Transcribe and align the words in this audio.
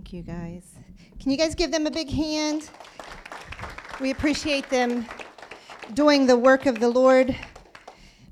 Thank 0.00 0.14
you 0.14 0.22
guys. 0.22 0.62
Can 1.20 1.30
you 1.30 1.36
guys 1.36 1.54
give 1.54 1.70
them 1.70 1.86
a 1.86 1.90
big 1.90 2.08
hand? 2.08 2.70
We 4.00 4.10
appreciate 4.10 4.70
them 4.70 5.04
doing 5.92 6.26
the 6.26 6.38
work 6.38 6.64
of 6.64 6.80
the 6.80 6.88
Lord 6.88 7.36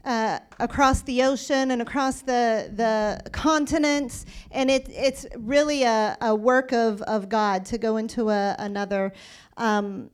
uh, 0.03 0.39
across 0.61 1.03
the 1.03 1.23
ocean 1.25 1.73
and 1.73 1.83
across 1.83 2.23
the, 2.23 2.73
the 2.75 3.31
continents. 3.33 4.25
And 4.51 4.71
it, 4.71 4.89
it's 4.89 5.27
really 5.37 5.83
a, 5.83 6.17
a 6.23 6.35
work 6.35 6.73
of, 6.73 7.03
of 7.03 7.29
God 7.29 7.67
to 7.67 7.77
go 7.77 7.99
into 7.99 8.31
a, 8.31 8.57
another 8.59 9.13
um, 9.59 10.09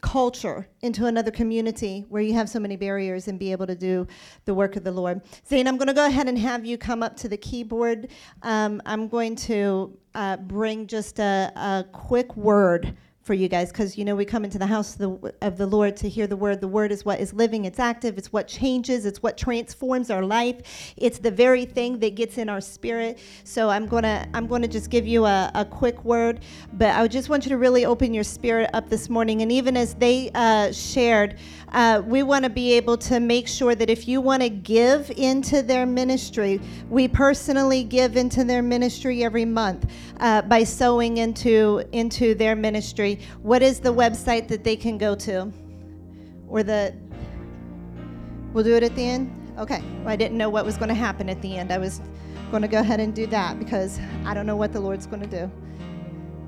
culture, 0.00 0.68
into 0.82 1.06
another 1.06 1.30
community 1.30 2.04
where 2.08 2.22
you 2.22 2.34
have 2.34 2.48
so 2.48 2.58
many 2.58 2.76
barriers 2.76 3.28
and 3.28 3.38
be 3.38 3.52
able 3.52 3.66
to 3.66 3.74
do 3.74 4.06
the 4.44 4.54
work 4.54 4.76
of 4.76 4.84
the 4.84 4.92
Lord. 4.92 5.20
Zane, 5.46 5.66
I'm 5.66 5.76
going 5.76 5.88
to 5.88 5.94
go 5.94 6.06
ahead 6.06 6.28
and 6.28 6.38
have 6.38 6.64
you 6.64 6.78
come 6.78 7.02
up 7.02 7.16
to 7.18 7.28
the 7.28 7.36
keyboard. 7.36 8.08
Um, 8.42 8.80
I'm 8.86 9.08
going 9.08 9.36
to 9.36 9.96
uh, 10.14 10.36
bring 10.36 10.86
just 10.86 11.18
a, 11.18 11.52
a 11.56 11.84
quick 11.92 12.36
word 12.36 12.96
for 13.28 13.34
you 13.34 13.46
guys 13.46 13.70
because 13.70 13.98
you 13.98 14.06
know 14.06 14.16
we 14.16 14.24
come 14.24 14.42
into 14.42 14.58
the 14.58 14.66
house 14.66 14.94
of 14.94 14.98
the, 15.20 15.34
of 15.42 15.58
the, 15.58 15.66
Lord 15.66 15.98
to 15.98 16.08
hear 16.08 16.26
the 16.26 16.34
word. 16.34 16.62
The 16.62 16.66
word 16.66 16.90
is 16.90 17.04
what 17.04 17.20
is 17.20 17.34
living, 17.34 17.66
it's 17.66 17.78
active, 17.78 18.16
it's 18.16 18.32
what 18.32 18.48
changes, 18.48 19.04
it's 19.04 19.22
what 19.22 19.36
transforms 19.36 20.10
our 20.10 20.24
life. 20.24 20.94
It's 20.96 21.18
the 21.18 21.30
very 21.30 21.66
thing 21.66 21.98
that 21.98 22.14
gets 22.14 22.38
in 22.38 22.48
our 22.48 22.62
spirit. 22.62 23.18
So 23.44 23.68
I'm 23.68 23.84
gonna 23.84 24.26
I'm 24.32 24.46
gonna 24.46 24.66
just 24.66 24.88
give 24.88 25.06
you 25.06 25.26
a, 25.26 25.50
a 25.54 25.66
quick 25.66 26.02
word, 26.06 26.40
but 26.72 26.96
I 26.96 27.06
just 27.06 27.28
want 27.28 27.44
you 27.44 27.50
to 27.50 27.58
really 27.58 27.84
open 27.84 28.14
your 28.14 28.24
spirit 28.24 28.70
up 28.72 28.88
this 28.88 29.10
morning. 29.10 29.42
And 29.42 29.52
even 29.52 29.76
as 29.76 29.94
they 29.96 30.30
uh, 30.34 30.72
shared, 30.72 31.36
uh, 31.72 32.02
we 32.04 32.22
want 32.22 32.44
to 32.44 32.50
be 32.50 32.72
able 32.72 32.96
to 32.96 33.20
make 33.20 33.46
sure 33.46 33.74
that 33.74 33.90
if 33.90 34.08
you 34.08 34.20
want 34.20 34.42
to 34.42 34.48
give 34.48 35.10
into 35.16 35.62
their 35.62 35.86
ministry, 35.86 36.60
we 36.88 37.08
personally 37.08 37.84
give 37.84 38.16
into 38.16 38.44
their 38.44 38.62
ministry 38.62 39.24
every 39.24 39.44
month 39.44 39.90
uh, 40.20 40.42
by 40.42 40.64
sowing 40.64 41.18
into 41.18 41.82
into 41.92 42.34
their 42.34 42.56
ministry 42.56 43.20
what 43.42 43.62
is 43.62 43.80
the 43.80 43.92
website 43.92 44.48
that 44.48 44.64
they 44.64 44.76
can 44.76 44.98
go 44.98 45.14
to? 45.14 45.52
Or 46.48 46.62
the. 46.62 46.94
We'll 48.52 48.64
do 48.64 48.74
it 48.74 48.82
at 48.82 48.94
the 48.94 49.04
end? 49.04 49.34
Okay. 49.58 49.82
Well, 49.98 50.08
I 50.08 50.16
didn't 50.16 50.38
know 50.38 50.48
what 50.48 50.64
was 50.64 50.76
going 50.76 50.88
to 50.88 50.94
happen 50.94 51.28
at 51.28 51.42
the 51.42 51.56
end. 51.56 51.70
I 51.70 51.78
was 51.78 52.00
going 52.50 52.62
to 52.62 52.68
go 52.68 52.78
ahead 52.78 52.98
and 52.98 53.14
do 53.14 53.26
that 53.26 53.58
because 53.58 54.00
I 54.24 54.32
don't 54.32 54.46
know 54.46 54.56
what 54.56 54.72
the 54.72 54.80
Lord's 54.80 55.06
going 55.06 55.20
to 55.20 55.28
do. 55.28 55.50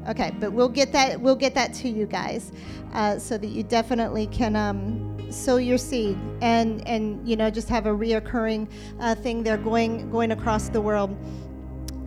Okay, 0.09 0.33
but 0.41 0.53
we'll 0.53 0.69
get 0.69 0.93
that. 0.93 1.21
We'll 1.21 1.37
get 1.37 1.55
that 1.55 1.75
to 1.75 1.89
you 1.89 2.07
guys, 2.07 2.53
uh, 2.95 3.19
so 3.19 3.37
that 3.37 3.49
you 3.49 3.63
definitely 3.63 4.27
can 4.29 4.57
um, 4.57 5.10
sow 5.31 5.57
your 5.57 5.79
seed 5.79 6.19
and 6.41 6.87
and 6.87 7.27
you 7.29 7.37
know 7.37 7.51
just 7.51 7.69
have 7.69 7.87
a 7.87 7.91
reoccurring 7.91 8.69
uh, 9.01 9.15
thing 9.15 9.43
there 9.43 9.57
going 9.57 10.11
going 10.11 10.33
across 10.33 10.69
the 10.69 10.81
world 10.81 11.17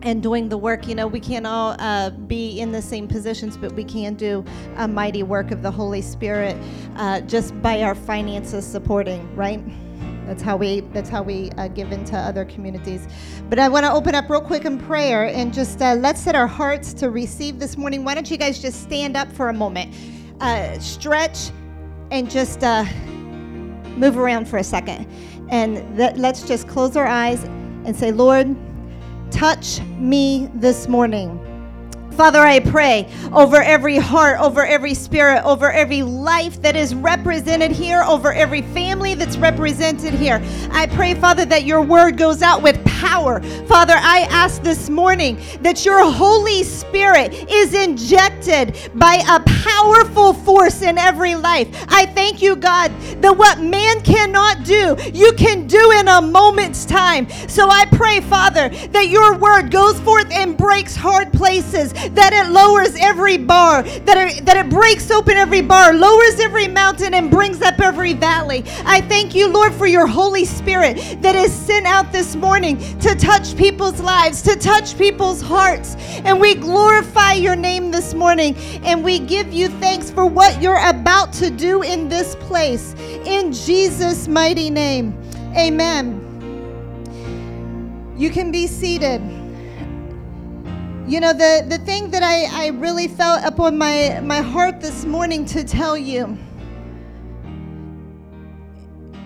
and 0.04 0.22
doing 0.22 0.48
the 0.48 0.58
work. 0.58 0.86
You 0.86 0.94
know, 0.94 1.06
we 1.06 1.18
can't 1.18 1.46
all 1.46 1.74
uh, 1.78 2.10
be 2.10 2.60
in 2.60 2.70
the 2.70 2.82
same 2.82 3.08
positions, 3.08 3.56
but 3.56 3.72
we 3.72 3.84
can 3.84 4.14
do 4.14 4.44
a 4.76 4.86
mighty 4.86 5.22
work 5.22 5.50
of 5.50 5.62
the 5.62 5.70
Holy 5.70 6.02
Spirit 6.02 6.56
uh, 6.96 7.22
just 7.22 7.60
by 7.62 7.82
our 7.82 7.94
finances 7.94 8.66
supporting, 8.66 9.34
right? 9.34 9.60
That's 10.26 10.42
how 10.42 10.56
we 10.56 10.80
that's 10.80 11.10
how 11.10 11.22
we 11.22 11.50
uh, 11.52 11.68
give 11.68 11.92
into 11.92 12.16
other 12.16 12.44
communities. 12.44 13.06
But 13.50 13.58
I 13.58 13.68
want 13.68 13.84
to 13.84 13.92
open 13.92 14.14
up 14.14 14.30
real 14.30 14.40
quick 14.40 14.64
in 14.64 14.78
prayer 14.78 15.26
and 15.26 15.52
just 15.52 15.82
uh, 15.82 15.94
let's 15.94 16.20
set 16.20 16.34
our 16.34 16.46
hearts 16.46 16.94
to 16.94 17.10
receive 17.10 17.58
this 17.58 17.76
morning. 17.76 18.04
Why 18.04 18.14
don't 18.14 18.30
you 18.30 18.36
guys 18.36 18.60
just 18.60 18.82
stand 18.82 19.16
up 19.16 19.30
for 19.32 19.48
a 19.48 19.52
moment, 19.52 19.94
uh, 20.40 20.78
stretch, 20.78 21.50
and 22.14 22.30
just 22.30 22.62
uh, 22.62 22.84
move 23.96 24.16
around 24.16 24.48
for 24.48 24.58
a 24.58 24.64
second, 24.64 25.06
and 25.50 25.98
let's 25.98 26.46
just 26.46 26.68
close 26.68 26.96
our 26.96 27.06
eyes 27.06 27.44
and 27.44 27.94
say, 27.94 28.12
Lord. 28.12 28.56
Touch 29.30 29.80
me 29.98 30.48
this 30.54 30.86
morning. 30.86 31.40
Father, 32.12 32.38
I 32.38 32.60
pray 32.60 33.08
over 33.32 33.56
every 33.56 33.96
heart, 33.96 34.38
over 34.38 34.64
every 34.64 34.94
spirit, 34.94 35.42
over 35.44 35.72
every 35.72 36.02
life 36.04 36.62
that 36.62 36.76
is 36.76 36.94
represented 36.94 37.72
here, 37.72 38.04
over 38.04 38.32
every 38.32 38.62
family 38.62 39.16
that's 39.16 39.36
represented 39.36 40.14
here. 40.14 40.40
I 40.70 40.86
pray, 40.86 41.14
Father, 41.14 41.44
that 41.46 41.64
your 41.64 41.82
word 41.82 42.16
goes 42.16 42.42
out 42.42 42.62
with 42.62 42.83
power. 43.04 43.40
Father, 43.66 43.94
I 43.96 44.20
ask 44.30 44.62
this 44.62 44.88
morning 44.88 45.38
that 45.60 45.84
your 45.84 46.10
Holy 46.10 46.62
Spirit 46.62 47.34
is 47.50 47.74
injected 47.74 48.78
by 48.94 49.22
a 49.28 49.40
powerful 49.40 50.32
force 50.32 50.80
in 50.80 50.96
every 50.96 51.34
life. 51.34 51.68
I 51.88 52.06
thank 52.06 52.40
you, 52.40 52.56
God, 52.56 52.90
that 53.20 53.36
what 53.36 53.60
man 53.60 54.00
cannot 54.00 54.64
do, 54.64 54.96
you 55.12 55.32
can 55.34 55.66
do 55.66 55.92
in 55.98 56.08
a 56.08 56.22
moment's 56.22 56.86
time. 56.86 57.28
So 57.48 57.68
I 57.68 57.84
pray, 57.92 58.20
Father, 58.20 58.70
that 58.70 59.08
your 59.08 59.36
word 59.36 59.70
goes 59.70 60.00
forth 60.00 60.30
and 60.32 60.56
breaks 60.56 60.96
hard 60.96 61.32
places 61.32 61.92
that 61.92 62.32
it 62.32 62.50
lowers 62.50 62.96
every 62.98 63.36
bar, 63.36 63.82
that 63.82 64.16
it, 64.16 64.46
that 64.46 64.56
it 64.56 64.70
breaks 64.70 65.10
open 65.10 65.36
every 65.36 65.60
bar, 65.60 65.92
lowers 65.92 66.40
every 66.40 66.68
mountain, 66.68 67.12
and 67.14 67.30
brings 67.30 67.60
up 67.60 67.80
every 67.80 68.14
valley. 68.14 68.64
I 68.84 69.02
thank 69.02 69.34
you, 69.34 69.48
Lord, 69.48 69.74
for 69.74 69.86
your 69.86 70.06
Holy 70.06 70.44
Spirit 70.44 71.20
that 71.20 71.34
is 71.34 71.52
sent 71.52 71.86
out 71.86 72.12
this 72.12 72.34
morning 72.36 72.78
to 73.00 73.14
touch 73.14 73.56
people's 73.56 74.00
lives, 74.00 74.42
to 74.42 74.56
touch 74.56 74.96
people's 74.96 75.40
hearts. 75.40 75.96
And 76.24 76.40
we 76.40 76.54
glorify 76.54 77.34
your 77.34 77.56
name 77.56 77.90
this 77.90 78.14
morning, 78.14 78.56
and 78.84 79.04
we 79.04 79.18
give 79.18 79.52
you 79.52 79.68
thanks 79.68 80.10
for 80.10 80.26
what 80.26 80.60
you're 80.62 80.86
about 80.86 81.32
to 81.34 81.50
do 81.50 81.82
in 81.82 82.08
this 82.08 82.36
place. 82.36 82.94
In 83.24 83.52
Jesus' 83.52 84.28
mighty 84.28 84.70
name, 84.70 85.20
amen. 85.56 86.20
You 88.16 88.30
can 88.30 88.50
be 88.52 88.66
seated. 88.66 89.20
You 91.06 91.20
know, 91.20 91.32
the, 91.32 91.66
the 91.68 91.78
thing 91.78 92.10
that 92.12 92.22
I, 92.22 92.64
I 92.64 92.68
really 92.68 93.08
felt 93.08 93.44
upon 93.44 93.76
my, 93.76 94.20
my 94.22 94.40
heart 94.40 94.80
this 94.80 95.04
morning 95.04 95.44
to 95.46 95.62
tell 95.62 95.98
you, 95.98 96.38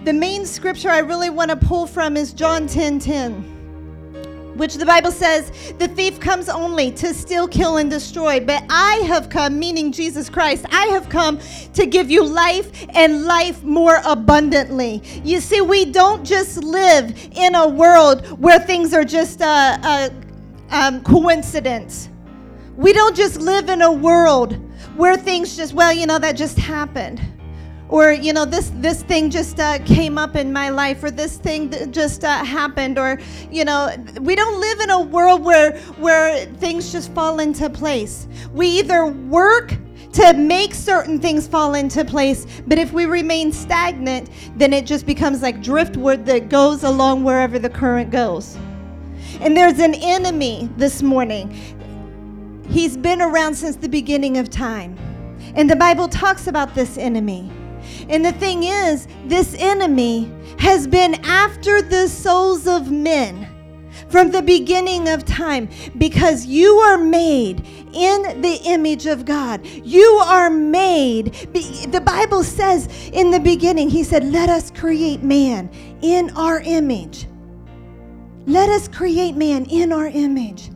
the 0.05 0.12
main 0.12 0.47
scripture 0.47 0.89
I 0.89 0.99
really 0.99 1.31
want 1.31 1.50
to 1.50 1.56
pull 1.56 1.87
from 1.87 2.17
is 2.17 2.33
John 2.33 2.67
10 2.67 2.99
10 2.99 3.58
which 4.59 4.75
the 4.75 4.85
Bible 4.85 5.11
says 5.11 5.51
the 5.79 5.89
thief 5.89 6.21
comes 6.21 6.49
only 6.49 6.91
to 6.93 7.15
steal, 7.15 7.49
kill, 7.49 7.79
and 7.79 7.89
destroy. 7.91 8.41
But 8.41 8.65
I 8.69 8.97
have 9.07 9.31
come, 9.31 9.59
meaning 9.59 9.93
Jesus 9.93 10.29
Christ, 10.29 10.67
I 10.71 10.87
have 10.87 11.09
come 11.09 11.39
to 11.75 11.87
give 11.87 12.11
you 12.11 12.25
life 12.25 12.87
and 12.91 13.25
life 13.25 13.63
more 13.63 14.01
abundantly. 14.05 15.03
You 15.25 15.41
see, 15.41 15.61
we 15.61 15.87
don't 15.87 16.25
just 16.25 16.59
live 16.59 17.17
in 17.33 17.55
a 17.55 17.69
world 17.69 18.27
where 18.41 18.59
things 18.59 18.93
are 18.93 19.05
just 19.05 19.41
a, 19.41 19.47
uh, 19.47 20.11
um, 20.71 21.03
coincidence. 21.03 22.09
We 22.77 22.93
don't 22.93 23.17
just 23.17 23.41
live 23.41 23.69
in 23.69 23.83
a 23.83 23.93
world 23.93 24.57
where 24.97 25.17
things 25.17 25.57
just, 25.57 25.73
well, 25.75 25.93
you 25.93 26.07
know, 26.07 26.19
that 26.19 26.33
just 26.33 26.59
happened. 26.59 27.21
Or, 27.88 28.12
you 28.12 28.32
know, 28.32 28.44
this, 28.44 28.71
this 28.76 29.03
thing 29.03 29.31
just 29.31 29.59
uh, 29.59 29.78
came 29.84 30.19
up 30.19 30.37
in 30.37 30.53
my 30.53 30.69
life, 30.69 31.03
or 31.03 31.10
this 31.10 31.38
thing 31.38 31.71
just 31.91 32.22
uh, 32.22 32.44
happened, 32.44 32.99
or, 32.99 33.19
you 33.50 33.65
know, 33.65 33.91
we 34.21 34.34
don't 34.34 34.60
live 34.60 34.81
in 34.81 34.91
a 34.91 35.00
world 35.00 35.43
where, 35.43 35.78
where 35.97 36.44
things 36.56 36.93
just 36.93 37.12
fall 37.12 37.41
into 37.41 37.71
place. 37.71 38.28
We 38.53 38.66
either 38.66 39.06
work 39.06 39.75
to 40.12 40.32
make 40.34 40.75
certain 40.75 41.21
things 41.21 41.47
fall 41.47 41.75
into 41.75 42.04
place. 42.04 42.47
But 42.66 42.78
if 42.78 42.93
we 42.93 43.06
remain 43.06 43.53
stagnant, 43.53 44.31
then 44.56 44.72
it 44.72 44.84
just 44.84 45.06
becomes 45.06 45.43
like 45.43 45.62
driftwood 45.62 46.26
that 46.26 46.49
goes 46.49 46.82
along 46.82 47.25
wherever 47.25 47.59
the 47.59 47.70
current 47.70 48.10
goes. 48.10 48.56
And 49.41 49.56
there's 49.56 49.78
an 49.78 49.94
enemy 49.94 50.69
this 50.76 51.03
morning. 51.03 52.65
He's 52.69 52.97
been 52.97 53.22
around 53.22 53.55
since 53.55 53.76
the 53.76 53.88
beginning 53.88 54.38
of 54.38 54.50
time. 54.50 54.97
And 55.55 55.70
the 55.70 55.76
Bible 55.76 56.09
talks 56.09 56.47
about 56.49 56.75
this 56.75 56.99
enemy. 56.99 57.50
And 58.09 58.25
the 58.25 58.33
thing 58.33 58.65
is, 58.65 59.09
this 59.27 59.55
enemy 59.59 60.33
has 60.59 60.87
been 60.87 61.15
after 61.25 61.83
the 61.83 62.09
souls 62.09 62.66
of 62.66 62.91
men 62.91 63.49
from 64.09 64.31
the 64.31 64.43
beginning 64.43 65.09
of 65.09 65.25
time 65.25 65.69
because 65.99 66.47
you 66.47 66.75
are 66.77 66.99
made 66.99 67.67
in 67.93 68.41
the 68.41 68.61
image 68.65 69.06
of 69.06 69.25
God. 69.25 69.67
You 69.67 70.20
are 70.25 70.50
made. 70.50 71.32
The 71.32 72.03
Bible 72.05 72.43
says 72.43 72.88
in 73.12 73.31
the 73.31 73.41
beginning, 73.41 73.91
He 73.91 74.05
said, 74.05 74.25
Let 74.25 74.49
us 74.49 74.70
create 74.70 75.23
man 75.23 75.70
in 76.03 76.31
our 76.31 76.61
image. 76.61 77.26
Let 78.47 78.70
us 78.70 78.88
create 78.88 79.37
man 79.37 79.67
in 79.67 79.93
our 79.93 80.06
image. 80.06 80.70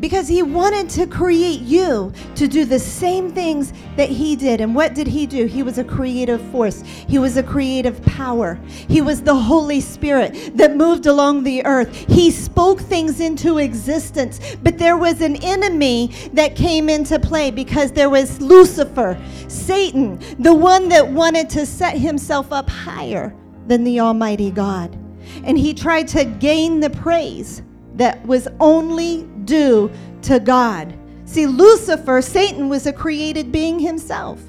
Because 0.00 0.28
he 0.28 0.42
wanted 0.42 0.88
to 0.90 1.06
create 1.06 1.60
you 1.60 2.12
to 2.36 2.46
do 2.46 2.64
the 2.64 2.78
same 2.78 3.30
things 3.30 3.72
that 3.96 4.08
he 4.08 4.36
did. 4.36 4.60
And 4.60 4.74
what 4.74 4.94
did 4.94 5.06
he 5.06 5.26
do? 5.26 5.46
He 5.46 5.62
was 5.62 5.78
a 5.78 5.84
creative 5.84 6.40
force, 6.50 6.82
he 6.82 7.18
was 7.18 7.36
a 7.36 7.42
creative 7.42 8.00
power. 8.02 8.58
He 8.88 9.00
was 9.00 9.22
the 9.22 9.34
Holy 9.34 9.80
Spirit 9.80 10.56
that 10.56 10.76
moved 10.76 11.06
along 11.06 11.42
the 11.42 11.64
earth. 11.64 11.94
He 12.08 12.30
spoke 12.30 12.80
things 12.80 13.20
into 13.20 13.58
existence. 13.58 14.56
But 14.62 14.78
there 14.78 14.96
was 14.96 15.20
an 15.20 15.36
enemy 15.36 16.12
that 16.32 16.56
came 16.56 16.88
into 16.88 17.18
play 17.18 17.50
because 17.50 17.92
there 17.92 18.10
was 18.10 18.40
Lucifer, 18.40 19.20
Satan, 19.48 20.20
the 20.38 20.54
one 20.54 20.88
that 20.90 21.08
wanted 21.08 21.50
to 21.50 21.66
set 21.66 21.96
himself 21.98 22.52
up 22.52 22.68
higher 22.68 23.34
than 23.66 23.84
the 23.84 24.00
Almighty 24.00 24.50
God 24.50 24.98
and 25.44 25.58
he 25.58 25.74
tried 25.74 26.08
to 26.08 26.24
gain 26.24 26.80
the 26.80 26.90
praise 26.90 27.62
that 27.94 28.24
was 28.26 28.48
only 28.60 29.28
due 29.48 29.90
to 30.22 30.38
God. 30.38 30.96
See, 31.24 31.46
Lucifer, 31.46 32.22
Satan, 32.22 32.68
was 32.68 32.86
a 32.86 32.92
created 32.92 33.50
being 33.50 33.80
himself. 33.80 34.40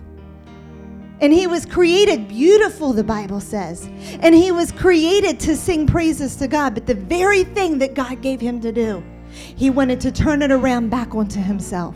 And 1.21 1.33
he 1.33 1.47
was 1.47 1.65
created 1.65 2.27
beautiful, 2.27 2.93
the 2.93 3.03
Bible 3.03 3.41
says. 3.41 3.89
And 4.21 4.35
he 4.35 4.51
was 4.51 4.71
created 4.71 5.39
to 5.41 5.55
sing 5.55 5.87
praises 5.87 6.35
to 6.37 6.47
God. 6.47 6.75
But 6.75 6.85
the 6.85 6.93
very 6.93 7.43
thing 7.43 7.79
that 7.79 7.93
God 7.95 8.21
gave 8.21 8.39
him 8.39 8.61
to 8.61 8.71
do, 8.71 9.03
he 9.31 9.69
wanted 9.69 9.99
to 10.01 10.11
turn 10.11 10.41
it 10.41 10.51
around 10.51 10.89
back 10.89 11.15
onto 11.15 11.41
himself. 11.41 11.95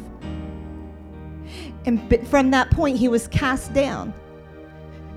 And 1.85 2.27
from 2.27 2.51
that 2.51 2.71
point, 2.71 2.97
he 2.97 3.07
was 3.07 3.27
cast 3.27 3.73
down. 3.73 4.13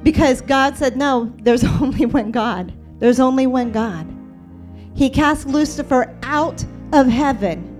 Because 0.02 0.40
God 0.40 0.76
said, 0.76 0.96
No, 0.96 1.32
there's 1.42 1.64
only 1.80 2.06
one 2.06 2.30
God. 2.30 2.72
There's 2.98 3.18
only 3.18 3.46
one 3.46 3.72
God. 3.72 4.06
He 4.94 5.10
cast 5.10 5.46
Lucifer 5.46 6.16
out 6.22 6.64
of 6.92 7.08
heaven 7.08 7.75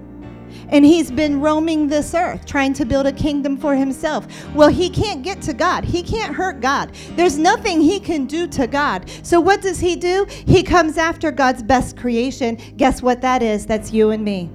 and 0.69 0.85
he's 0.85 1.11
been 1.11 1.41
roaming 1.41 1.89
this 1.89 2.15
earth 2.15 2.45
trying 2.47 2.73
to 2.75 2.85
build 2.85 3.07
a 3.07 3.13
kingdom 3.13 3.57
for 3.57 3.75
himself. 3.75 4.27
Well, 4.55 4.69
he 4.69 4.91
can't 4.91 5.23
get 5.23 5.41
to 5.43 5.55
God. 5.55 5.85
He 5.85 6.03
can't 6.03 6.35
hurt 6.35 6.61
God. 6.61 6.95
There's 7.17 7.39
nothing 7.39 7.81
he 7.81 8.01
can 8.01 8.27
do 8.27 8.47
to 8.49 8.67
God. 8.67 9.11
So 9.23 9.41
what 9.41 9.63
does 9.63 9.81
he 9.81 9.97
do? 9.97 10.27
He 10.29 10.63
comes 10.63 10.99
after 10.99 11.31
God's 11.31 11.63
best 11.63 11.97
creation. 11.97 12.59
Guess 12.77 13.03
what 13.03 13.21
that 13.23 13.43
is? 13.43 13.67
That's 13.67 13.93
you 13.93 14.11
and 14.11 14.25
me. 14.25 14.51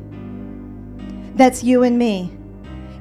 That's 1.36 1.63
you 1.63 1.83
and 1.83 1.98
me. 1.98 2.31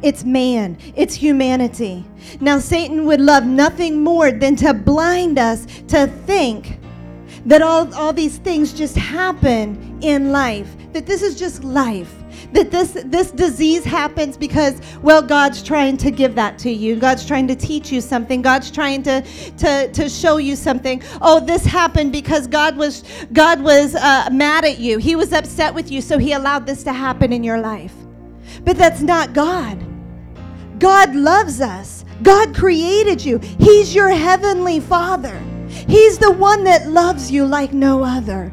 It's 0.03 0.25
man, 0.25 0.79
it's 0.97 1.15
humanity. 1.15 2.05
Now, 2.41 2.59
Satan 2.59 3.05
would 3.05 3.21
love 3.21 3.45
nothing 3.45 4.03
more 4.03 4.31
than 4.31 4.57
to 4.57 4.73
blind 4.73 5.39
us 5.39 5.67
to 5.89 6.07
think 6.07 6.79
that 7.45 7.61
all, 7.61 7.93
all 7.95 8.13
these 8.13 8.39
things 8.39 8.73
just 8.73 8.97
happen 8.97 9.99
in 10.01 10.33
life, 10.33 10.75
that 10.93 11.07
this 11.07 11.23
is 11.23 11.39
just 11.39 11.63
life 11.65 12.21
that 12.53 12.71
this 12.71 12.97
this 13.07 13.31
disease 13.31 13.85
happens 13.85 14.37
because 14.37 14.81
well 15.03 15.23
god's 15.23 15.63
trying 15.63 15.97
to 15.97 16.11
give 16.11 16.35
that 16.35 16.59
to 16.59 16.71
you. 16.71 16.97
God's 16.97 17.27
trying 17.27 17.47
to 17.49 17.55
teach 17.55 17.93
you 17.93 18.01
something. 18.01 18.43
God's 18.43 18.71
trying 18.71 19.03
to 19.05 19.23
to 19.59 19.93
to 19.93 20.09
show 20.09 20.39
you 20.39 20.57
something. 20.57 21.03
Oh 21.21 21.41
this 21.41 21.65
happened 21.65 22.13
because 22.13 22.47
god 22.47 22.77
was 22.77 23.05
god 23.33 23.61
was 23.61 23.95
uh, 23.95 24.29
mad 24.33 24.65
at 24.65 24.79
you. 24.79 24.99
He 24.99 25.17
was 25.17 25.33
upset 25.33 25.75
with 25.75 25.91
you 25.91 26.01
so 26.01 26.19
he 26.19 26.33
allowed 26.33 26.67
this 26.67 26.83
to 26.85 26.93
happen 26.93 27.33
in 27.33 27.45
your 27.45 27.61
life. 27.61 27.95
But 28.65 28.77
that's 28.77 29.01
not 29.01 29.33
god. 29.33 29.79
God 30.79 31.15
loves 31.15 31.61
us. 31.61 32.05
God 32.23 32.55
created 32.55 33.25
you. 33.25 33.39
He's 33.39 33.95
your 33.95 34.09
heavenly 34.09 34.81
father. 34.81 35.39
He's 35.69 36.19
the 36.19 36.33
one 36.33 36.65
that 36.65 36.89
loves 36.89 37.31
you 37.31 37.47
like 37.47 37.73
no 37.73 38.03
other 38.03 38.53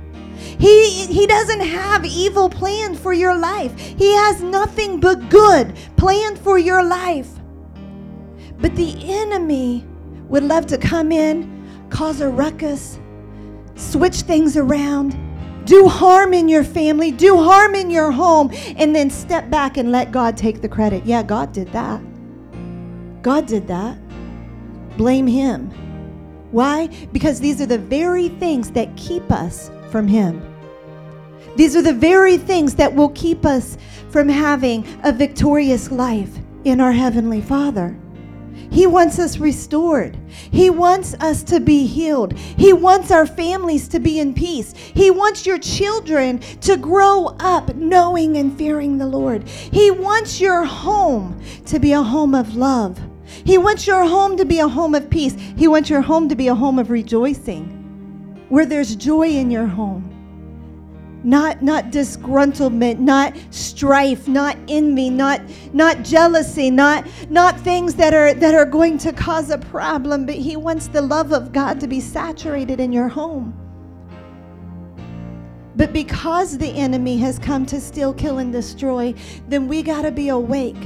he, 0.59 1.05
he 1.05 1.27
doesn't 1.27 1.61
have 1.61 2.05
evil 2.05 2.49
planned 2.49 2.97
for 2.97 3.13
your 3.13 3.37
life. 3.37 3.77
He 3.77 4.13
has 4.13 4.41
nothing 4.41 4.99
but 4.99 5.29
good 5.29 5.75
planned 5.97 6.39
for 6.39 6.57
your 6.57 6.83
life. 6.83 7.29
But 8.59 8.75
the 8.75 8.95
enemy 9.03 9.85
would 10.27 10.43
love 10.43 10.65
to 10.67 10.77
come 10.77 11.11
in, 11.11 11.87
cause 11.89 12.21
a 12.21 12.29
ruckus, 12.29 12.99
switch 13.75 14.21
things 14.21 14.57
around, 14.57 15.15
do 15.65 15.87
harm 15.87 16.33
in 16.33 16.49
your 16.49 16.63
family, 16.63 17.11
do 17.11 17.37
harm 17.37 17.75
in 17.75 17.91
your 17.91 18.11
home, 18.11 18.51
and 18.77 18.95
then 18.95 19.09
step 19.09 19.49
back 19.49 19.77
and 19.77 19.91
let 19.91 20.11
God 20.11 20.35
take 20.35 20.61
the 20.61 20.69
credit. 20.69 21.05
Yeah, 21.05 21.21
God 21.21 21.51
did 21.51 21.71
that. 21.73 22.01
God 23.21 23.45
did 23.45 23.67
that. 23.67 23.97
Blame 24.97 25.27
Him. 25.27 25.69
Why? 26.51 26.87
Because 27.11 27.39
these 27.39 27.61
are 27.61 27.65
the 27.65 27.77
very 27.77 28.29
things 28.29 28.71
that 28.71 28.95
keep 28.95 29.31
us 29.31 29.69
from 29.91 30.07
Him. 30.07 30.41
These 31.55 31.75
are 31.75 31.81
the 31.81 31.93
very 31.93 32.37
things 32.37 32.75
that 32.75 32.93
will 32.93 33.09
keep 33.09 33.45
us 33.45 33.77
from 34.09 34.29
having 34.29 34.85
a 35.03 35.11
victorious 35.11 35.91
life 35.91 36.37
in 36.63 36.79
our 36.79 36.91
Heavenly 36.91 37.41
Father. 37.41 37.97
He 38.69 38.85
wants 38.85 39.17
us 39.17 39.37
restored. 39.37 40.17
He 40.51 40.69
wants 40.69 41.13
us 41.15 41.41
to 41.43 41.59
be 41.59 41.85
healed. 41.85 42.37
He 42.37 42.73
wants 42.73 43.11
our 43.11 43.25
families 43.25 43.87
to 43.89 43.99
be 43.99 44.19
in 44.19 44.33
peace. 44.33 44.73
He 44.75 45.09
wants 45.09 45.45
your 45.45 45.57
children 45.57 46.39
to 46.61 46.77
grow 46.77 47.35
up 47.39 47.75
knowing 47.75 48.37
and 48.37 48.55
fearing 48.57 48.97
the 48.97 49.07
Lord. 49.07 49.47
He 49.47 49.89
wants 49.89 50.41
your 50.41 50.65
home 50.65 51.41
to 51.65 51.79
be 51.79 51.93
a 51.93 52.03
home 52.03 52.35
of 52.35 52.55
love. 52.55 52.99
He 53.25 53.57
wants 53.57 53.87
your 53.87 54.05
home 54.05 54.37
to 54.37 54.45
be 54.45 54.59
a 54.59 54.67
home 54.67 54.95
of 54.95 55.09
peace. 55.09 55.35
He 55.55 55.67
wants 55.67 55.89
your 55.89 56.01
home 56.01 56.29
to 56.29 56.35
be 56.35 56.47
a 56.47 56.55
home 56.55 56.79
of 56.79 56.89
rejoicing, 56.89 57.76
where 58.49 58.65
there's 58.65 58.95
joy 58.95 59.27
in 59.27 59.51
your 59.51 59.65
home. 59.67 60.13
Not 61.23 61.61
not 61.61 61.85
disgruntlement 61.85 62.99
not 62.99 63.35
strife 63.49 64.27
not 64.27 64.55
envy 64.67 65.09
not 65.09 65.41
not 65.73 66.03
jealousy 66.03 66.69
not 66.69 67.05
not 67.29 67.59
things 67.59 67.95
that 67.95 68.13
are 68.13 68.33
that 68.35 68.53
are 68.53 68.65
going 68.65 68.97
to 68.99 69.11
cause 69.11 69.49
a 69.49 69.57
problem 69.57 70.25
but 70.25 70.35
he 70.35 70.55
wants 70.55 70.87
the 70.87 71.01
love 71.01 71.33
of 71.33 71.51
god 71.51 71.79
to 71.79 71.87
be 71.87 71.99
saturated 71.99 72.79
in 72.79 72.93
your 72.93 73.07
home. 73.07 73.53
But 75.75 75.91
because 75.91 76.57
the 76.57 76.69
enemy 76.69 77.17
has 77.17 77.37
come 77.39 77.65
to 77.67 77.81
steal 77.81 78.13
kill 78.13 78.37
and 78.37 78.51
destroy 78.51 79.13
then 79.49 79.67
we 79.67 79.81
got 79.81 80.03
to 80.03 80.11
be 80.11 80.29
awake 80.29 80.81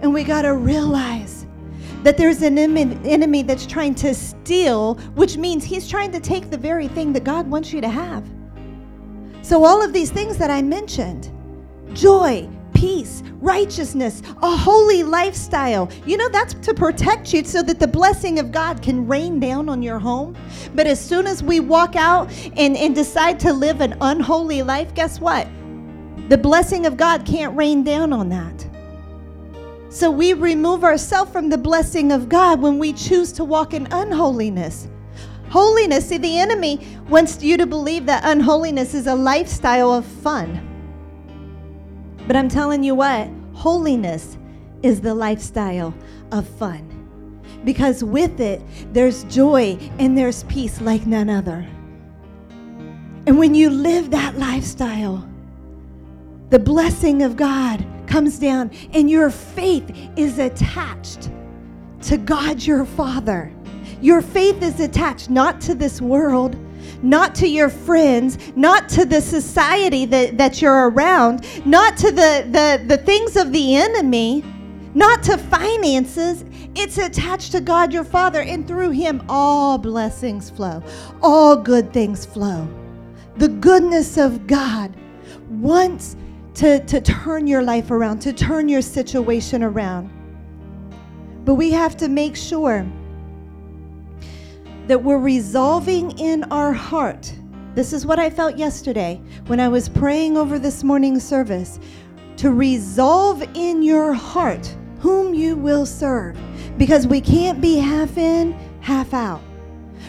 and 0.00 0.12
we 0.12 0.24
got 0.24 0.42
to 0.42 0.54
realize 0.54 1.45
that 2.06 2.16
there's 2.16 2.42
an 2.42 2.56
enemy 2.56 3.42
that's 3.42 3.66
trying 3.66 3.94
to 3.94 4.14
steal 4.14 4.94
which 5.14 5.36
means 5.36 5.64
he's 5.64 5.88
trying 5.88 6.12
to 6.12 6.20
take 6.20 6.50
the 6.50 6.58
very 6.58 6.88
thing 6.88 7.12
that 7.12 7.24
god 7.24 7.46
wants 7.48 7.72
you 7.72 7.80
to 7.80 7.88
have 7.88 8.24
so, 9.46 9.64
all 9.64 9.80
of 9.80 9.92
these 9.92 10.10
things 10.10 10.38
that 10.38 10.50
I 10.50 10.60
mentioned 10.60 11.30
joy, 11.92 12.48
peace, 12.74 13.22
righteousness, 13.34 14.20
a 14.42 14.56
holy 14.56 15.04
lifestyle. 15.04 15.88
You 16.04 16.16
know, 16.16 16.28
that's 16.30 16.54
to 16.54 16.74
protect 16.74 17.32
you 17.32 17.44
so 17.44 17.62
that 17.62 17.78
the 17.78 17.86
blessing 17.86 18.40
of 18.40 18.50
God 18.50 18.82
can 18.82 19.06
rain 19.06 19.38
down 19.38 19.68
on 19.68 19.82
your 19.84 20.00
home. 20.00 20.36
But 20.74 20.88
as 20.88 21.00
soon 21.00 21.28
as 21.28 21.44
we 21.44 21.60
walk 21.60 21.94
out 21.94 22.28
and, 22.56 22.76
and 22.76 22.92
decide 22.92 23.38
to 23.38 23.52
live 23.52 23.80
an 23.80 23.96
unholy 24.00 24.64
life, 24.64 24.92
guess 24.96 25.20
what? 25.20 25.46
The 26.28 26.38
blessing 26.38 26.84
of 26.84 26.96
God 26.96 27.24
can't 27.24 27.56
rain 27.56 27.84
down 27.84 28.12
on 28.12 28.28
that. 28.30 28.65
So 29.96 30.10
we 30.10 30.34
remove 30.34 30.84
ourselves 30.84 31.32
from 31.32 31.48
the 31.48 31.56
blessing 31.56 32.12
of 32.12 32.28
God 32.28 32.60
when 32.60 32.78
we 32.78 32.92
choose 32.92 33.32
to 33.32 33.44
walk 33.44 33.72
in 33.72 33.88
unholiness. 33.90 34.88
Holiness, 35.48 36.10
see, 36.10 36.18
the 36.18 36.38
enemy 36.38 36.86
wants 37.08 37.42
you 37.42 37.56
to 37.56 37.66
believe 37.66 38.04
that 38.04 38.20
unholiness 38.26 38.92
is 38.92 39.06
a 39.06 39.14
lifestyle 39.14 39.90
of 39.90 40.04
fun. 40.04 40.60
But 42.26 42.36
I'm 42.36 42.50
telling 42.50 42.84
you 42.84 42.94
what, 42.94 43.30
holiness 43.54 44.36
is 44.82 45.00
the 45.00 45.14
lifestyle 45.14 45.94
of 46.30 46.46
fun. 46.46 47.40
Because 47.64 48.04
with 48.04 48.38
it, 48.38 48.60
there's 48.92 49.24
joy 49.24 49.78
and 49.98 50.18
there's 50.18 50.44
peace 50.44 50.78
like 50.82 51.06
none 51.06 51.30
other. 51.30 51.66
And 53.26 53.38
when 53.38 53.54
you 53.54 53.70
live 53.70 54.10
that 54.10 54.36
lifestyle, 54.36 55.26
the 56.50 56.58
blessing 56.58 57.22
of 57.22 57.34
God 57.34 57.82
comes 58.06 58.38
down 58.38 58.70
and 58.92 59.10
your 59.10 59.30
faith 59.30 59.90
is 60.16 60.38
attached 60.38 61.30
to 62.02 62.16
God 62.16 62.62
your 62.62 62.84
Father. 62.84 63.52
Your 64.00 64.22
faith 64.22 64.62
is 64.62 64.80
attached 64.80 65.30
not 65.30 65.60
to 65.62 65.74
this 65.74 66.00
world, 66.00 66.56
not 67.02 67.34
to 67.36 67.48
your 67.48 67.68
friends, 67.68 68.38
not 68.56 68.88
to 68.90 69.04
the 69.04 69.20
society 69.20 70.04
that, 70.06 70.38
that 70.38 70.60
you're 70.60 70.90
around, 70.90 71.46
not 71.66 71.96
to 71.98 72.10
the, 72.10 72.46
the, 72.50 72.84
the 72.86 72.98
things 72.98 73.36
of 73.36 73.52
the 73.52 73.76
enemy, 73.76 74.44
not 74.94 75.22
to 75.24 75.38
finances. 75.38 76.44
It's 76.74 76.98
attached 76.98 77.52
to 77.52 77.60
God 77.60 77.92
your 77.92 78.04
Father, 78.04 78.42
and 78.42 78.66
through 78.66 78.90
Him, 78.90 79.24
all 79.28 79.78
blessings 79.78 80.50
flow, 80.50 80.82
all 81.22 81.56
good 81.56 81.92
things 81.92 82.26
flow. 82.26 82.68
The 83.36 83.48
goodness 83.48 84.16
of 84.16 84.46
God 84.46 84.94
wants 85.48 86.16
to, 86.56 86.80
to 86.86 87.00
turn 87.02 87.46
your 87.46 87.62
life 87.62 87.90
around, 87.90 88.20
to 88.20 88.32
turn 88.32 88.68
your 88.68 88.80
situation 88.80 89.62
around. 89.62 90.10
But 91.44 91.54
we 91.54 91.70
have 91.70 91.96
to 91.98 92.08
make 92.08 92.34
sure 92.34 92.86
that 94.86 95.02
we're 95.02 95.18
resolving 95.18 96.18
in 96.18 96.44
our 96.44 96.72
heart. 96.72 97.32
This 97.74 97.92
is 97.92 98.06
what 98.06 98.18
I 98.18 98.30
felt 98.30 98.56
yesterday 98.56 99.20
when 99.48 99.60
I 99.60 99.68
was 99.68 99.88
praying 99.88 100.38
over 100.38 100.58
this 100.58 100.82
morning 100.82 101.20
service 101.20 101.78
to 102.38 102.50
resolve 102.50 103.42
in 103.54 103.82
your 103.82 104.14
heart 104.14 104.74
whom 105.00 105.34
you 105.34 105.56
will 105.56 105.84
serve 105.84 106.38
because 106.78 107.06
we 107.06 107.20
can't 107.20 107.60
be 107.60 107.76
half 107.76 108.16
in, 108.16 108.52
half 108.80 109.12
out. 109.12 109.42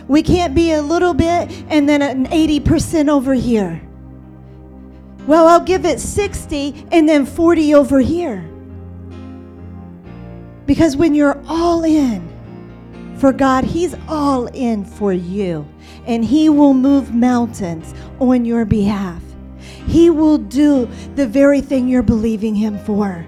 We 0.08 0.24
can't 0.24 0.56
be 0.56 0.72
a 0.72 0.82
little 0.82 1.14
bit 1.14 1.52
and 1.68 1.90
then 1.90 2.02
an 2.02 2.28
80% 2.28 3.10
over 3.10 3.34
here. 3.34 3.87
Well, 5.28 5.48
I'll 5.48 5.60
give 5.64 5.86
it 5.86 6.00
60 6.00 6.88
and 6.92 7.08
then 7.08 7.26
40 7.26 7.76
over 7.76 8.00
here. 8.00 8.50
Because 10.66 10.98
when 10.98 11.14
you're 11.14 11.42
all 11.48 11.84
in, 11.84 12.28
for 13.18 13.34
God, 13.34 13.64
He's 13.64 13.96
all 14.08 14.48
in 14.48 14.86
for 14.86 15.14
you, 15.14 15.68
and 16.06 16.24
He 16.24 16.50
will 16.50 16.74
move 16.74 17.14
mountains 17.14 17.94
on 18.20 18.46
your 18.46 18.66
behalf. 18.66 19.22
He 19.88 20.10
will 20.10 20.38
do 20.38 20.88
the 21.16 21.28
very 21.28 21.62
thing 21.62 21.88
you're 21.88 22.04
believing 22.04 22.56
Him 22.56 22.78
for. 22.80 23.26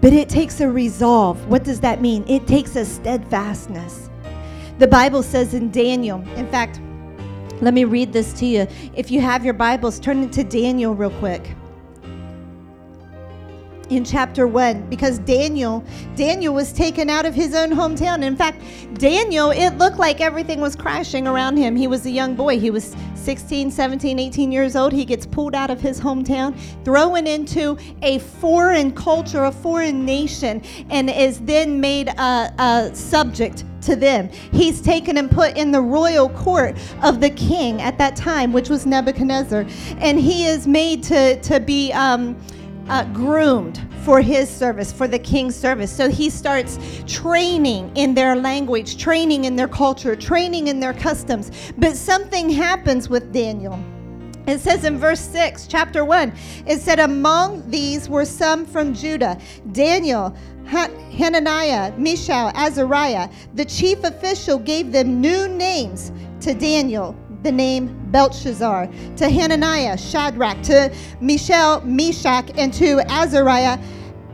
but 0.00 0.12
it 0.12 0.28
takes 0.28 0.60
a 0.60 0.68
resolve. 0.68 1.46
What 1.48 1.64
does 1.64 1.80
that 1.80 2.00
mean? 2.00 2.24
It 2.28 2.46
takes 2.46 2.76
a 2.76 2.84
steadfastness. 2.84 4.10
The 4.78 4.86
Bible 4.86 5.22
says 5.22 5.54
in 5.54 5.70
Daniel, 5.70 6.20
in 6.36 6.48
fact, 6.50 6.80
let 7.60 7.74
me 7.74 7.84
read 7.84 8.12
this 8.12 8.32
to 8.34 8.46
you. 8.46 8.66
If 8.94 9.10
you 9.10 9.20
have 9.20 9.44
your 9.44 9.54
Bibles, 9.54 9.98
turn 9.98 10.22
it 10.22 10.32
to 10.32 10.44
Daniel 10.44 10.94
real 10.94 11.10
quick 11.10 11.54
in 13.90 14.04
chapter 14.04 14.46
1 14.46 14.88
because 14.90 15.18
Daniel 15.20 15.82
Daniel 16.14 16.54
was 16.54 16.72
taken 16.72 17.08
out 17.08 17.24
of 17.24 17.34
his 17.34 17.54
own 17.54 17.70
hometown. 17.70 18.22
In 18.22 18.36
fact, 18.36 18.60
Daniel 18.94 19.50
it 19.50 19.70
looked 19.78 19.98
like 19.98 20.20
everything 20.20 20.60
was 20.60 20.76
crashing 20.76 21.26
around 21.26 21.56
him. 21.56 21.74
He 21.74 21.86
was 21.86 22.04
a 22.06 22.10
young 22.10 22.34
boy. 22.34 22.58
He 22.58 22.70
was 22.70 22.94
16, 23.14 23.70
17, 23.70 24.18
18 24.18 24.52
years 24.52 24.76
old. 24.76 24.92
He 24.92 25.04
gets 25.04 25.26
pulled 25.26 25.54
out 25.54 25.70
of 25.70 25.80
his 25.80 26.00
hometown, 26.00 26.56
thrown 26.84 27.26
into 27.26 27.78
a 28.02 28.18
foreign 28.18 28.92
culture, 28.92 29.44
a 29.44 29.52
foreign 29.52 30.04
nation 30.04 30.62
and 30.90 31.10
is 31.10 31.40
then 31.40 31.80
made 31.80 32.08
a, 32.08 32.52
a 32.58 32.90
subject 32.94 33.64
to 33.82 33.96
them. 33.96 34.28
He's 34.52 34.80
taken 34.80 35.18
and 35.18 35.30
put 35.30 35.56
in 35.56 35.70
the 35.70 35.80
royal 35.80 36.28
court 36.30 36.76
of 37.02 37.20
the 37.20 37.30
king 37.30 37.80
at 37.82 37.98
that 37.98 38.16
time, 38.16 38.52
which 38.52 38.68
was 38.68 38.86
Nebuchadnezzar, 38.86 39.66
and 39.98 40.18
he 40.18 40.46
is 40.46 40.66
made 40.66 41.02
to 41.04 41.40
to 41.40 41.60
be 41.60 41.92
um, 41.92 42.36
uh, 42.88 43.04
groomed 43.12 43.84
for 44.04 44.20
his 44.20 44.48
service, 44.48 44.90
for 44.90 45.06
the 45.06 45.18
king's 45.18 45.54
service. 45.54 45.94
So 45.94 46.08
he 46.08 46.30
starts 46.30 46.78
training 47.06 47.94
in 47.94 48.14
their 48.14 48.34
language, 48.36 48.96
training 48.96 49.44
in 49.44 49.56
their 49.56 49.68
culture, 49.68 50.16
training 50.16 50.68
in 50.68 50.80
their 50.80 50.94
customs. 50.94 51.50
But 51.76 51.96
something 51.96 52.48
happens 52.48 53.08
with 53.08 53.32
Daniel. 53.32 53.78
It 54.48 54.60
says 54.60 54.84
in 54.84 54.96
verse 54.98 55.20
6, 55.20 55.66
chapter 55.66 56.06
1, 56.06 56.32
it 56.66 56.80
said, 56.80 57.00
Among 57.00 57.70
these 57.70 58.08
were 58.08 58.24
some 58.24 58.64
from 58.64 58.94
Judah 58.94 59.38
Daniel, 59.72 60.34
Hananiah, 60.64 61.92
Mishael, 61.98 62.50
Azariah. 62.54 63.28
The 63.54 63.66
chief 63.66 64.02
official 64.04 64.58
gave 64.58 64.90
them 64.90 65.20
new 65.20 65.48
names 65.48 66.12
to 66.40 66.54
Daniel 66.54 67.14
the 67.42 67.52
name 67.52 67.94
Belshazzar, 68.10 68.88
to 69.16 69.28
Hananiah, 69.28 69.96
Shadrach, 69.96 70.60
to 70.62 70.92
Mishael, 71.20 71.82
Meshach, 71.82 72.50
and 72.56 72.72
to 72.74 73.00
Azariah, 73.08 73.78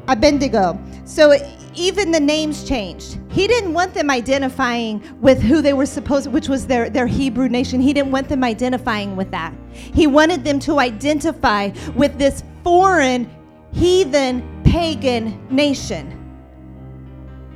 Abednego. 0.09 0.79
So 1.05 1.33
even 1.77 2.11
the 2.11 2.21
names 2.21 2.65
changed. 2.65 3.19
He 3.31 3.47
didn't 3.47 3.73
want 3.73 3.95
them 3.95 4.11
identifying 4.11 5.03
with 5.21 5.41
who 5.41 5.63
they 5.63 5.73
were 5.73 5.87
supposed, 5.87 6.31
which 6.31 6.49
was 6.49 6.67
their, 6.67 6.91
their 6.91 7.07
Hebrew 7.07 7.49
nation. 7.49 7.81
He 7.81 7.93
didn't 7.93 8.11
want 8.11 8.29
them 8.29 8.45
identifying 8.45 9.17
with 9.17 9.31
that. 9.31 9.55
He 9.73 10.07
wanted 10.07 10.45
them 10.45 10.59
to 10.61 10.79
identify 10.79 11.71
with 11.95 12.19
this 12.19 12.43
foreign, 12.63 13.31
heathen, 13.73 14.63
pagan 14.65 15.47
nation. 15.51 16.21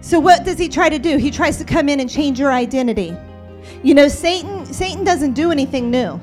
So 0.01 0.21
what 0.21 0.45
does 0.45 0.59
he 0.59 0.69
try 0.69 0.89
to 0.89 0.99
do? 0.99 1.17
He 1.17 1.31
tries 1.31 1.57
to 1.59 1.65
come 1.65 1.89
in 1.89 2.01
and 2.01 2.09
change 2.09 2.39
your 2.39 2.53
identity. 2.53 3.17
You 3.83 3.95
know, 3.95 4.09
Satan 4.09 4.65
Satan 4.67 5.05
doesn't 5.05 5.35
do 5.35 5.51
anything 5.51 5.91
new. 5.91 6.21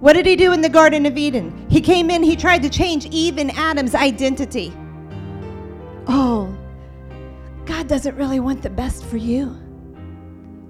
What 0.00 0.14
did 0.14 0.24
he 0.24 0.36
do 0.36 0.52
in 0.52 0.60
the 0.60 0.68
Garden 0.68 1.04
of 1.04 1.18
Eden? 1.18 1.66
He 1.68 1.80
came 1.80 2.10
in, 2.10 2.22
he 2.22 2.36
tried 2.36 2.62
to 2.62 2.70
change 2.70 3.06
Eve 3.06 3.38
and 3.38 3.50
Adam's 3.52 3.94
identity. 3.94 4.72
Oh, 6.06 6.56
God 7.70 7.86
doesn't 7.86 8.16
really 8.16 8.40
want 8.40 8.62
the 8.62 8.68
best 8.68 9.04
for 9.04 9.16
you. 9.16 9.56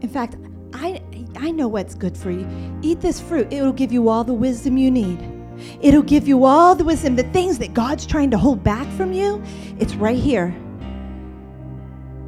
In 0.02 0.08
fact, 0.12 0.36
I 0.74 1.00
I 1.34 1.50
know 1.50 1.66
what's 1.66 1.94
good 1.94 2.14
for 2.14 2.30
you. 2.30 2.46
Eat 2.82 3.00
this 3.00 3.18
fruit. 3.18 3.50
It'll 3.50 3.72
give 3.72 3.90
you 3.90 4.10
all 4.10 4.22
the 4.22 4.34
wisdom 4.34 4.76
you 4.76 4.90
need. 4.90 5.18
It'll 5.80 6.02
give 6.02 6.28
you 6.28 6.44
all 6.44 6.74
the 6.74 6.84
wisdom, 6.84 7.16
the 7.16 7.22
things 7.22 7.56
that 7.56 7.72
God's 7.72 8.04
trying 8.04 8.30
to 8.32 8.36
hold 8.36 8.62
back 8.62 8.86
from 8.98 9.14
you. 9.14 9.42
It's 9.78 9.94
right 9.94 10.18
here. 10.18 10.54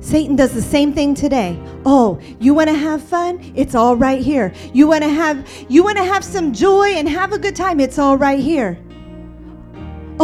Satan 0.00 0.36
does 0.36 0.54
the 0.54 0.62
same 0.62 0.94
thing 0.94 1.14
today. 1.14 1.60
Oh, 1.84 2.18
you 2.40 2.54
want 2.54 2.70
to 2.70 2.74
have 2.74 3.02
fun? 3.02 3.52
It's 3.54 3.74
all 3.74 3.94
right 3.94 4.22
here. 4.22 4.54
You 4.72 4.88
want 4.88 5.02
to 5.02 5.10
have 5.10 5.46
you 5.68 5.84
want 5.84 5.98
to 5.98 6.04
have 6.04 6.24
some 6.24 6.50
joy 6.50 6.94
and 6.94 7.06
have 7.06 7.34
a 7.34 7.38
good 7.38 7.56
time? 7.56 7.78
It's 7.78 7.98
all 7.98 8.16
right 8.16 8.40
here. 8.40 8.78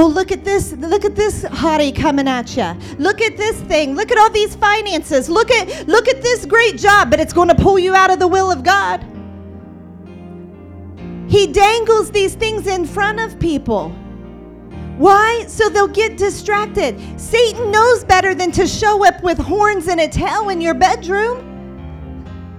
Oh, 0.00 0.06
look 0.06 0.30
at 0.30 0.44
this. 0.44 0.74
Look 0.74 1.04
at 1.04 1.16
this 1.16 1.42
hottie 1.42 1.92
coming 1.92 2.28
at 2.28 2.56
you. 2.56 2.72
Look 2.98 3.20
at 3.20 3.36
this 3.36 3.60
thing. 3.62 3.96
Look 3.96 4.12
at 4.12 4.18
all 4.18 4.30
these 4.30 4.54
finances. 4.54 5.28
Look 5.28 5.50
at 5.50 5.88
look 5.88 6.06
at 6.06 6.22
this 6.22 6.46
great 6.46 6.78
job, 6.78 7.10
but 7.10 7.18
it's 7.18 7.32
going 7.32 7.48
to 7.48 7.54
pull 7.56 7.80
you 7.80 7.96
out 7.96 8.12
of 8.12 8.20
the 8.20 8.28
will 8.28 8.48
of 8.48 8.62
God. 8.62 9.04
He 11.28 11.48
dangles 11.48 12.12
these 12.12 12.36
things 12.36 12.68
in 12.68 12.86
front 12.86 13.18
of 13.18 13.40
people. 13.40 13.88
Why? 14.98 15.44
So 15.48 15.68
they'll 15.68 15.88
get 15.88 16.16
distracted. 16.16 16.96
Satan 17.20 17.72
knows 17.72 18.04
better 18.04 18.36
than 18.36 18.52
to 18.52 18.68
show 18.68 19.04
up 19.04 19.20
with 19.24 19.36
horns 19.36 19.88
and 19.88 19.98
a 19.98 20.06
tail 20.06 20.50
in 20.50 20.60
your 20.60 20.74
bedroom. 20.74 21.44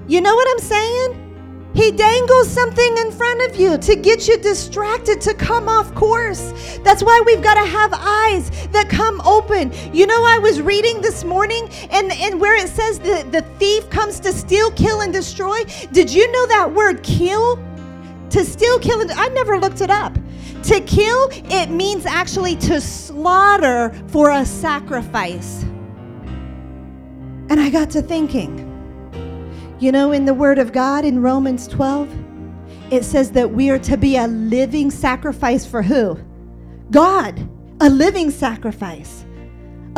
You 0.10 0.20
know 0.20 0.36
what 0.36 0.48
I'm 0.52 0.60
saying? 0.60 1.29
He 1.76 1.92
dangles 1.92 2.50
something 2.50 2.98
in 2.98 3.12
front 3.12 3.42
of 3.50 3.60
you 3.60 3.78
to 3.78 3.96
get 3.96 4.28
you 4.28 4.38
distracted, 4.38 5.22
to 5.22 5.34
come 5.34 5.70
off 5.70 5.94
course. 5.94 6.80
That's 6.84 7.04
why 7.04 7.22
we've 7.26 7.44
got 7.44 7.56
to 7.56 7.66
have 7.66 7.94
eyes 7.94 8.50
that 8.70 8.90
come 8.90 9.22
open. 9.22 9.72
You 9.94 10.08
know, 10.08 10.24
I 10.26 10.40
was 10.40 10.62
reading 10.62 11.02
this 11.02 11.24
morning, 11.24 11.70
and, 11.92 12.12
and 12.12 12.42
where 12.42 12.56
it 12.56 12.70
says 12.70 13.00
the, 13.00 13.26
the 13.32 13.42
thief 13.60 13.90
comes 13.90 14.20
to 14.22 14.34
steal, 14.34 14.72
kill, 14.72 15.02
and 15.02 15.14
destroy. 15.14 15.64
Did 15.92 16.12
you 16.12 16.30
know 16.32 16.48
that 16.48 16.74
word 16.74 17.04
kill? 17.04 17.64
To 18.32 18.44
steal, 18.46 18.80
kill, 18.80 19.02
and 19.02 19.12
I 19.12 19.28
never 19.30 19.60
looked 19.60 19.82
it 19.82 19.90
up. 19.90 20.18
To 20.64 20.82
kill, 20.82 21.30
it 21.32 21.70
means 21.70 22.06
actually 22.06 22.56
to 22.58 22.82
slaughter 22.82 23.92
for 24.08 24.32
a 24.32 24.46
sacrifice. 24.46 25.64
And 27.50 27.60
I 27.60 27.70
got 27.70 27.90
to 27.92 28.02
thinking, 28.02 28.69
you 29.80 29.92
know, 29.92 30.12
in 30.12 30.26
the 30.26 30.34
Word 30.34 30.60
of 30.60 30.74
God 30.74 31.06
in 31.06 31.22
Romans 31.22 31.68
12, 31.68 32.14
it 32.92 33.04
says 33.04 33.32
that 33.32 33.52
we 33.52 33.70
are 33.70 33.80
to 33.80 33.98
be 33.98 34.18
a 34.18 34.28
living 34.28 34.92
sacrifice 34.92 35.66
for 35.66 35.82
who? 35.82 36.20
God, 36.92 37.50
a 37.80 37.90
living 37.90 38.32
sacrifice 38.32 39.26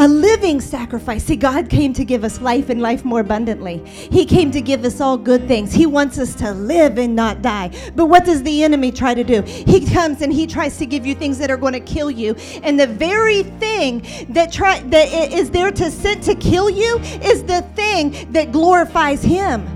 a 0.01 0.07
living 0.07 0.59
sacrifice. 0.59 1.25
See, 1.25 1.35
God 1.35 1.69
came 1.69 1.93
to 1.93 2.03
give 2.03 2.23
us 2.23 2.41
life 2.41 2.69
and 2.69 2.81
life 2.81 3.05
more 3.05 3.19
abundantly. 3.19 3.83
He 3.85 4.25
came 4.25 4.49
to 4.49 4.59
give 4.59 4.83
us 4.83 4.99
all 4.99 5.15
good 5.15 5.47
things. 5.47 5.71
He 5.71 5.85
wants 5.85 6.17
us 6.17 6.33
to 6.37 6.53
live 6.53 6.97
and 6.97 7.15
not 7.15 7.43
die. 7.43 7.69
But 7.95 8.07
what 8.07 8.25
does 8.25 8.41
the 8.41 8.63
enemy 8.63 8.91
try 8.91 9.13
to 9.13 9.23
do? 9.23 9.43
He 9.43 9.85
comes 9.85 10.23
and 10.23 10.33
he 10.33 10.47
tries 10.47 10.79
to 10.79 10.87
give 10.87 11.05
you 11.05 11.13
things 11.13 11.37
that 11.37 11.51
are 11.51 11.57
going 11.57 11.73
to 11.73 11.79
kill 11.79 12.09
you. 12.09 12.33
And 12.63 12.79
the 12.79 12.87
very 12.87 13.43
thing 13.43 14.03
that 14.29 14.51
try 14.51 14.79
that 14.79 15.07
is 15.31 15.51
there 15.51 15.69
to 15.69 15.91
sit 15.91 16.23
to 16.23 16.33
kill 16.33 16.67
you 16.67 16.97
is 17.21 17.43
the 17.43 17.61
thing 17.75 18.31
that 18.31 18.51
glorifies 18.51 19.21
him. 19.21 19.67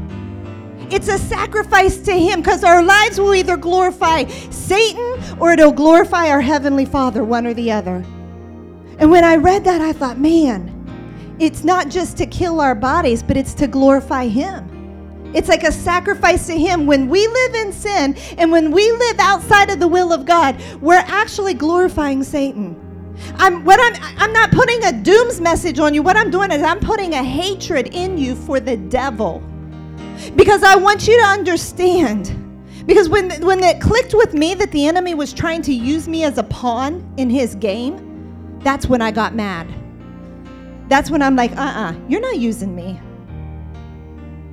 It's 0.89 1.07
a 1.07 1.17
sacrifice 1.17 1.97
to 1.97 2.11
Him 2.11 2.41
because 2.41 2.63
our 2.63 2.83
lives 2.83 3.19
will 3.19 3.33
either 3.33 3.57
glorify 3.57 4.25
Satan 4.51 5.19
or 5.39 5.51
it'll 5.51 5.71
glorify 5.71 6.29
our 6.29 6.41
Heavenly 6.41 6.85
Father, 6.85 7.23
one 7.23 7.47
or 7.47 7.55
the 7.55 7.71
other. 7.71 8.05
And 8.97 9.11
when 9.11 9.23
I 9.23 9.35
read 9.35 9.63
that, 9.65 9.81
I 9.81 9.93
thought, 9.93 10.17
man, 10.17 10.71
it's 11.39 11.63
not 11.63 11.89
just 11.89 12.17
to 12.17 12.25
kill 12.25 12.61
our 12.61 12.75
bodies, 12.75 13.21
but 13.21 13.35
it's 13.37 13.53
to 13.55 13.67
glorify 13.67 14.27
Him. 14.27 14.71
It's 15.33 15.49
like 15.49 15.63
a 15.63 15.71
sacrifice 15.71 16.47
to 16.47 16.57
Him. 16.57 16.85
When 16.85 17.09
we 17.09 17.27
live 17.27 17.55
in 17.55 17.73
sin 17.73 18.15
and 18.37 18.51
when 18.51 18.71
we 18.71 18.89
live 18.91 19.19
outside 19.19 19.69
of 19.69 19.79
the 19.79 19.87
will 19.87 20.13
of 20.13 20.25
God, 20.25 20.61
we're 20.81 20.95
actually 20.95 21.53
glorifying 21.53 22.23
Satan. 22.23 22.81
I'm 23.35 23.63
what 23.65 23.79
I'm 23.81 24.01
I'm 24.17 24.33
not 24.33 24.51
putting 24.51 24.83
a 24.85 24.91
dooms 24.91 25.41
message 25.41 25.79
on 25.79 25.93
you. 25.93 26.01
What 26.01 26.17
I'm 26.17 26.31
doing 26.31 26.51
is 26.51 26.61
I'm 26.61 26.79
putting 26.79 27.13
a 27.13 27.23
hatred 27.23 27.93
in 27.93 28.17
you 28.17 28.35
for 28.35 28.59
the 28.59 28.77
devil. 28.77 29.43
Because 30.35 30.63
I 30.63 30.75
want 30.75 31.07
you 31.07 31.17
to 31.19 31.25
understand. 31.25 32.41
Because 32.85 33.09
when 33.09 33.31
when 33.45 33.63
it 33.63 33.81
clicked 33.81 34.13
with 34.13 34.33
me 34.33 34.53
that 34.55 34.71
the 34.71 34.85
enemy 34.87 35.15
was 35.15 35.33
trying 35.33 35.61
to 35.63 35.73
use 35.73 36.07
me 36.07 36.23
as 36.23 36.37
a 36.37 36.43
pawn 36.43 37.03
in 37.17 37.29
his 37.29 37.55
game, 37.55 38.04
that's 38.65 38.87
when 38.87 39.01
I 39.01 39.11
got 39.11 39.35
mad. 39.35 39.67
That's 40.89 41.11
when 41.11 41.21
I'm 41.21 41.35
like, 41.35 41.51
uh 41.51 41.61
uh-uh, 41.61 41.91
uh, 41.91 41.95
you 42.07 42.17
are 42.17 42.21
not 42.21 42.37
using 42.37 42.75
me. 42.75 42.99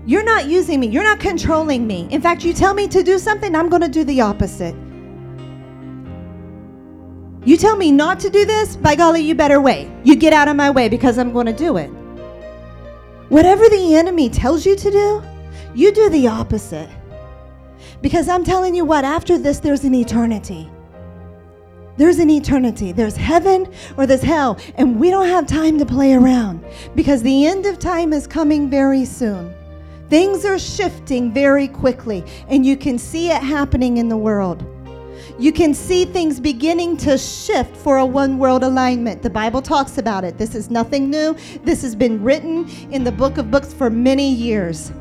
You're 0.04 0.22
not 0.24 0.46
using 0.46 0.80
me. 0.80 0.88
You're 0.88 1.02
not 1.02 1.18
controlling 1.18 1.86
me. 1.86 2.08
In 2.10 2.20
fact, 2.20 2.44
you 2.44 2.52
tell 2.52 2.74
me 2.74 2.88
to 2.88 3.02
do 3.02 3.18
something, 3.18 3.54
I'm 3.54 3.68
going 3.68 3.82
to 3.82 3.88
do 3.88 4.04
the 4.04 4.20
opposite. 4.20 4.74
You 7.44 7.56
tell 7.56 7.76
me 7.76 7.90
not 7.90 8.20
to 8.20 8.30
do 8.30 8.44
this, 8.44 8.76
by 8.76 8.94
golly, 8.96 9.20
you 9.20 9.34
better 9.34 9.60
wait. 9.60 9.88
You 10.04 10.14
get 10.14 10.32
out 10.32 10.46
of 10.46 10.56
my 10.56 10.70
way 10.70 10.88
because 10.88 11.18
I'm 11.18 11.32
going 11.32 11.46
to 11.46 11.52
do 11.52 11.76
it. 11.76 11.88
Whatever 13.30 13.68
the 13.68 13.94
enemy 13.94 14.28
tells 14.28 14.66
you 14.66 14.76
to 14.76 14.90
do, 14.90 15.22
you 15.74 15.92
do 15.92 16.10
the 16.10 16.28
opposite. 16.28 16.90
Because 18.02 18.28
I'm 18.28 18.44
telling 18.44 18.74
you 18.74 18.84
what, 18.84 19.04
after 19.04 19.38
this, 19.38 19.58
there's 19.58 19.84
an 19.84 19.94
eternity. 19.94 20.70
There's 21.96 22.18
an 22.18 22.30
eternity. 22.30 22.92
There's 22.92 23.16
heaven 23.16 23.66
or 23.96 24.06
there's 24.06 24.22
hell. 24.22 24.58
And 24.76 24.98
we 24.98 25.10
don't 25.10 25.28
have 25.28 25.46
time 25.46 25.78
to 25.78 25.86
play 25.86 26.14
around 26.14 26.64
because 26.94 27.22
the 27.22 27.46
end 27.46 27.66
of 27.66 27.78
time 27.78 28.12
is 28.12 28.26
coming 28.26 28.70
very 28.70 29.04
soon. 29.04 29.54
Things 30.08 30.44
are 30.44 30.58
shifting 30.58 31.32
very 31.32 31.68
quickly, 31.68 32.22
and 32.48 32.66
you 32.66 32.76
can 32.76 32.98
see 32.98 33.30
it 33.30 33.42
happening 33.42 33.96
in 33.96 34.08
the 34.10 34.16
world. 34.16 34.62
you 35.38 35.52
can 35.52 35.74
see 35.74 36.04
things 36.04 36.38
beginning 36.40 36.96
to 36.98 37.16
shift 37.16 37.76
for 37.76 37.98
a 37.98 38.06
one 38.06 38.38
world 38.38 38.62
alignment. 38.62 39.22
The 39.22 39.30
Bible 39.30 39.62
talks 39.62 39.98
about 39.98 40.24
it. 40.24 40.38
This 40.38 40.54
is 40.54 40.70
nothing 40.70 41.10
new. 41.10 41.36
This 41.64 41.82
has 41.82 41.94
been 41.94 42.22
written 42.22 42.68
in 42.90 43.04
the 43.04 43.12
book 43.12 43.38
of 43.38 43.50
books 43.50 43.72
for 43.72 43.90
many 43.90 44.30
years. 44.30 44.92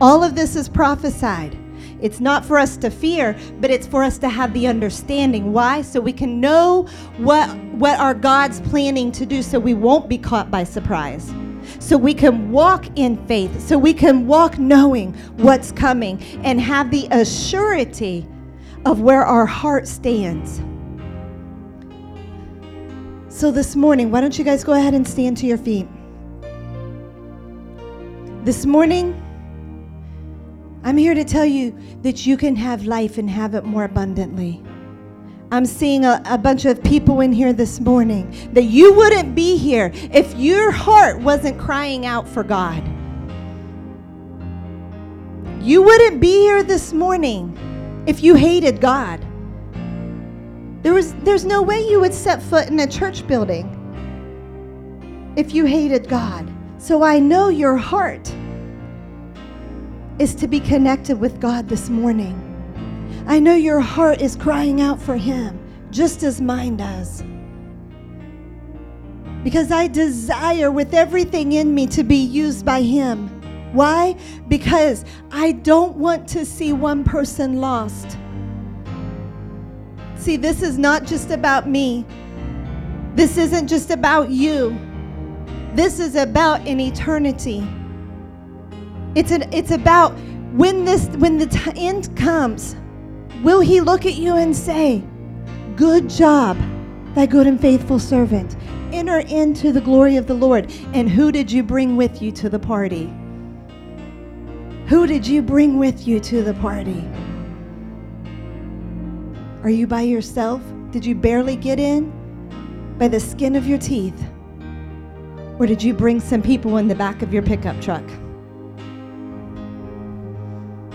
All 0.00 0.22
of 0.22 0.34
this 0.34 0.56
is 0.56 0.68
prophesied. 0.68 1.56
It's 2.02 2.20
not 2.20 2.44
for 2.44 2.58
us 2.58 2.76
to 2.78 2.90
fear, 2.90 3.36
but 3.60 3.70
it's 3.70 3.86
for 3.86 4.02
us 4.02 4.18
to 4.18 4.28
have 4.28 4.52
the 4.52 4.66
understanding. 4.66 5.52
Why? 5.52 5.82
So 5.82 6.00
we 6.00 6.12
can 6.12 6.40
know 6.40 6.86
what 7.18 7.48
what 7.74 7.98
our 7.98 8.14
God's 8.14 8.60
planning 8.60 9.10
to 9.12 9.24
do 9.24 9.42
so 9.42 9.58
we 9.58 9.74
won't 9.74 10.08
be 10.08 10.18
caught 10.18 10.50
by 10.50 10.64
surprise. 10.64 11.32
So 11.78 11.96
we 11.96 12.14
can 12.14 12.50
walk 12.50 12.86
in 12.96 13.16
faith, 13.26 13.60
so 13.60 13.78
we 13.78 13.94
can 13.94 14.26
walk 14.26 14.58
knowing 14.58 15.14
what's 15.36 15.72
coming 15.72 16.22
and 16.44 16.60
have 16.60 16.90
the 16.90 17.06
assurity 17.08 18.26
of 18.86 19.00
where 19.00 19.24
our 19.24 19.46
heart 19.46 19.86
stands. 19.86 20.62
So 23.28 23.50
this 23.50 23.76
morning, 23.76 24.10
why 24.10 24.20
don't 24.20 24.38
you 24.38 24.44
guys 24.44 24.64
go 24.64 24.72
ahead 24.72 24.92
and 24.94 25.06
stand 25.06 25.36
to 25.38 25.46
your 25.46 25.58
feet? 25.58 25.86
This 28.44 28.66
morning, 28.66 29.22
I'm 30.90 30.96
here 30.96 31.14
to 31.14 31.22
tell 31.22 31.46
you 31.46 31.72
that 32.02 32.26
you 32.26 32.36
can 32.36 32.56
have 32.56 32.84
life 32.84 33.16
and 33.16 33.30
have 33.30 33.54
it 33.54 33.62
more 33.62 33.84
abundantly. 33.84 34.60
I'm 35.52 35.64
seeing 35.64 36.04
a, 36.04 36.20
a, 36.24 36.36
bunch 36.36 36.64
of 36.64 36.82
people 36.82 37.20
in 37.20 37.32
here 37.32 37.52
this 37.52 37.78
morning 37.78 38.50
that 38.54 38.64
you 38.64 38.92
wouldn't 38.94 39.36
be 39.36 39.56
here 39.56 39.92
if 39.94 40.34
your 40.34 40.72
heart 40.72 41.20
wasn't 41.20 41.60
crying 41.60 42.06
out 42.06 42.26
for 42.26 42.42
God. 42.42 42.82
You 45.62 45.80
wouldn't 45.80 46.20
be 46.20 46.32
here 46.40 46.64
this 46.64 46.92
morning 46.92 47.56
if 48.08 48.20
you 48.24 48.34
hated 48.34 48.80
God. 48.80 49.24
There 50.82 50.92
was, 50.92 51.14
there's 51.22 51.44
no 51.44 51.62
way 51.62 51.88
you 51.88 52.00
would 52.00 52.12
set 52.12 52.42
foot 52.42 52.66
in 52.66 52.80
a 52.80 52.86
church 52.88 53.24
building 53.28 53.76
if 55.36 55.54
you 55.54 55.66
hated 55.66 56.08
God. 56.08 56.52
So 56.78 57.04
I 57.04 57.20
know 57.20 57.48
your 57.48 57.76
heart 57.76 58.34
is 60.20 60.34
to 60.34 60.46
be 60.46 60.60
connected 60.60 61.18
with 61.18 61.40
God 61.40 61.66
this 61.66 61.88
morning. 61.88 62.36
I 63.26 63.40
know 63.40 63.54
your 63.54 63.80
heart 63.80 64.20
is 64.20 64.36
crying 64.36 64.82
out 64.82 65.00
for 65.00 65.16
Him, 65.16 65.58
just 65.90 66.22
as 66.22 66.42
mine 66.42 66.76
does. 66.76 67.24
Because 69.42 69.72
I 69.72 69.86
desire 69.86 70.70
with 70.70 70.92
everything 70.92 71.52
in 71.52 71.74
me 71.74 71.86
to 71.86 72.04
be 72.04 72.16
used 72.16 72.66
by 72.66 72.82
Him. 72.82 73.28
Why? 73.72 74.14
Because 74.46 75.06
I 75.30 75.52
don't 75.52 75.96
want 75.96 76.28
to 76.28 76.44
see 76.44 76.74
one 76.74 77.02
person 77.02 77.58
lost. 77.58 78.18
See, 80.16 80.36
this 80.36 80.60
is 80.60 80.76
not 80.76 81.06
just 81.06 81.30
about 81.30 81.66
me. 81.66 82.04
This 83.14 83.38
isn't 83.38 83.68
just 83.68 83.90
about 83.90 84.28
you. 84.28 84.78
This 85.72 85.98
is 85.98 86.14
about 86.14 86.60
an 86.66 86.78
eternity. 86.78 87.66
It's 89.14 89.30
an, 89.32 89.52
it's 89.52 89.72
about 89.72 90.12
when 90.52 90.84
this 90.84 91.06
when 91.18 91.38
the 91.38 91.46
t- 91.46 91.72
end 91.76 92.14
comes, 92.16 92.76
will 93.42 93.60
he 93.60 93.80
look 93.80 94.06
at 94.06 94.14
you 94.14 94.36
and 94.36 94.54
say, 94.54 95.02
"Good 95.76 96.08
job, 96.08 96.56
thy 97.14 97.26
good 97.26 97.46
and 97.46 97.60
faithful 97.60 97.98
servant. 97.98 98.56
Enter 98.92 99.18
into 99.18 99.72
the 99.72 99.80
glory 99.80 100.16
of 100.16 100.26
the 100.26 100.34
Lord." 100.34 100.72
And 100.94 101.08
who 101.08 101.32
did 101.32 101.50
you 101.50 101.62
bring 101.62 101.96
with 101.96 102.22
you 102.22 102.30
to 102.32 102.48
the 102.48 102.58
party? 102.58 103.12
Who 104.86 105.06
did 105.06 105.26
you 105.26 105.42
bring 105.42 105.78
with 105.78 106.06
you 106.06 106.20
to 106.20 106.42
the 106.42 106.54
party? 106.54 107.04
Are 109.62 109.70
you 109.70 109.86
by 109.86 110.02
yourself? 110.02 110.62
Did 110.90 111.04
you 111.04 111.14
barely 111.14 111.54
get 111.54 111.78
in 111.78 112.12
by 112.98 113.08
the 113.08 113.20
skin 113.20 113.54
of 113.56 113.66
your 113.66 113.78
teeth? 113.78 114.20
Or 115.58 115.66
did 115.66 115.82
you 115.82 115.94
bring 115.94 116.18
some 116.20 116.42
people 116.42 116.78
in 116.78 116.88
the 116.88 116.94
back 116.94 117.22
of 117.22 117.32
your 117.32 117.42
pickup 117.42 117.80
truck? 117.80 118.02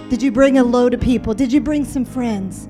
Did 0.10 0.22
you 0.22 0.32
bring 0.32 0.60
a 0.60 0.64
load 0.64 0.94
of 0.94 1.02
people? 1.02 1.34
Did 1.34 1.52
you 1.52 1.60
bring 1.60 1.84
some 1.84 2.06
friends? 2.06 2.70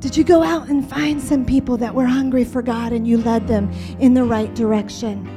Did 0.00 0.16
you 0.16 0.24
go 0.24 0.42
out 0.42 0.68
and 0.68 0.88
find 0.88 1.22
some 1.22 1.44
people 1.44 1.76
that 1.76 1.94
were 1.94 2.06
hungry 2.06 2.42
for 2.42 2.60
God 2.60 2.92
and 2.92 3.06
you 3.06 3.18
led 3.18 3.46
them 3.46 3.70
in 4.00 4.14
the 4.14 4.24
right 4.24 4.52
direction? 4.56 5.36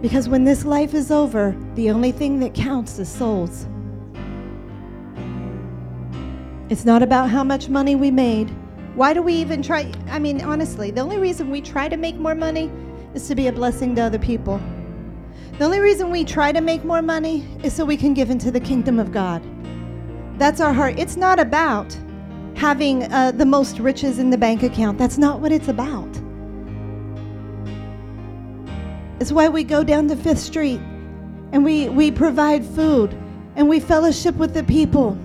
Because 0.00 0.28
when 0.28 0.44
this 0.44 0.64
life 0.64 0.94
is 0.94 1.10
over, 1.10 1.56
the 1.74 1.90
only 1.90 2.12
thing 2.12 2.38
that 2.40 2.54
counts 2.54 3.00
is 3.00 3.08
souls. 3.08 3.66
It's 6.68 6.84
not 6.84 7.02
about 7.02 7.30
how 7.30 7.42
much 7.42 7.68
money 7.68 7.96
we 7.96 8.12
made. 8.12 8.48
Why 8.94 9.12
do 9.12 9.22
we 9.22 9.34
even 9.34 9.60
try? 9.60 9.92
I 10.08 10.20
mean, 10.20 10.40
honestly, 10.40 10.92
the 10.92 11.00
only 11.00 11.18
reason 11.18 11.50
we 11.50 11.60
try 11.60 11.88
to 11.88 11.96
make 11.96 12.16
more 12.16 12.34
money 12.36 12.70
is 13.12 13.26
to 13.28 13.34
be 13.34 13.48
a 13.48 13.52
blessing 13.52 13.96
to 13.96 14.02
other 14.02 14.18
people. 14.18 14.60
The 15.58 15.64
only 15.64 15.80
reason 15.80 16.10
we 16.10 16.24
try 16.24 16.50
to 16.50 16.60
make 16.60 16.82
more 16.82 17.02
money 17.02 17.46
is 17.62 17.74
so 17.74 17.84
we 17.84 17.96
can 17.96 18.14
give 18.14 18.30
into 18.30 18.50
the 18.50 18.60
kingdom 18.60 18.98
of 18.98 19.12
God. 19.12 19.42
That's 20.38 20.60
our 20.60 20.72
heart. 20.72 20.98
It's 20.98 21.16
not 21.16 21.38
about 21.38 21.96
having 22.54 23.12
uh, 23.12 23.32
the 23.32 23.44
most 23.44 23.78
riches 23.78 24.18
in 24.18 24.30
the 24.30 24.38
bank 24.38 24.62
account. 24.62 24.96
That's 24.96 25.18
not 25.18 25.40
what 25.40 25.52
it's 25.52 25.68
about. 25.68 26.08
It's 29.20 29.30
why 29.30 29.48
we 29.48 29.62
go 29.62 29.84
down 29.84 30.08
to 30.08 30.16
Fifth 30.16 30.40
Street 30.40 30.80
and 31.52 31.62
we, 31.64 31.90
we 31.90 32.10
provide 32.10 32.64
food 32.64 33.16
and 33.54 33.68
we 33.68 33.78
fellowship 33.78 34.34
with 34.36 34.54
the 34.54 34.64
people. 34.64 35.18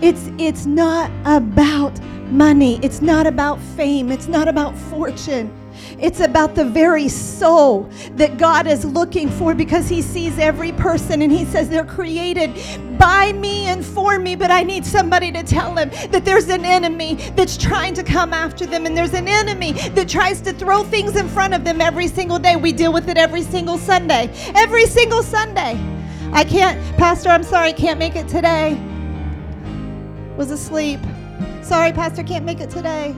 It's, 0.00 0.30
it's 0.38 0.66
not 0.66 1.10
about 1.24 1.98
money, 2.26 2.78
it's 2.82 3.00
not 3.00 3.26
about 3.26 3.58
fame, 3.60 4.12
it's 4.12 4.28
not 4.28 4.46
about 4.46 4.76
fortune. 4.76 5.50
It's 5.98 6.20
about 6.20 6.54
the 6.54 6.64
very 6.64 7.08
soul 7.08 7.88
that 8.12 8.38
God 8.38 8.66
is 8.66 8.84
looking 8.84 9.28
for 9.28 9.54
because 9.54 9.88
He 9.88 10.02
sees 10.02 10.38
every 10.38 10.72
person 10.72 11.22
and 11.22 11.32
He 11.32 11.44
says 11.44 11.68
they're 11.68 11.84
created 11.84 12.54
by 12.98 13.32
me 13.32 13.66
and 13.66 13.84
for 13.84 14.18
me, 14.18 14.36
but 14.36 14.50
I 14.50 14.62
need 14.62 14.84
somebody 14.84 15.32
to 15.32 15.42
tell 15.42 15.74
them 15.74 15.90
that 16.10 16.24
there's 16.24 16.48
an 16.48 16.64
enemy 16.64 17.14
that's 17.36 17.56
trying 17.56 17.94
to 17.94 18.02
come 18.02 18.32
after 18.32 18.66
them 18.66 18.86
and 18.86 18.96
there's 18.96 19.14
an 19.14 19.28
enemy 19.28 19.72
that 19.72 20.08
tries 20.08 20.40
to 20.42 20.52
throw 20.52 20.84
things 20.84 21.16
in 21.16 21.28
front 21.28 21.54
of 21.54 21.64
them 21.64 21.80
every 21.80 22.08
single 22.08 22.38
day. 22.38 22.56
We 22.56 22.72
deal 22.72 22.92
with 22.92 23.08
it 23.08 23.16
every 23.16 23.42
single 23.42 23.78
Sunday. 23.78 24.30
Every 24.54 24.86
single 24.86 25.22
Sunday. 25.22 25.78
I 26.32 26.44
can't, 26.44 26.80
Pastor, 26.96 27.28
I'm 27.28 27.42
sorry, 27.42 27.68
I 27.68 27.72
can't 27.72 27.98
make 27.98 28.16
it 28.16 28.28
today. 28.28 28.80
Was 30.36 30.50
asleep. 30.50 31.00
Sorry, 31.62 31.92
Pastor, 31.92 32.22
can't 32.22 32.44
make 32.44 32.60
it 32.60 32.70
today. 32.70 33.14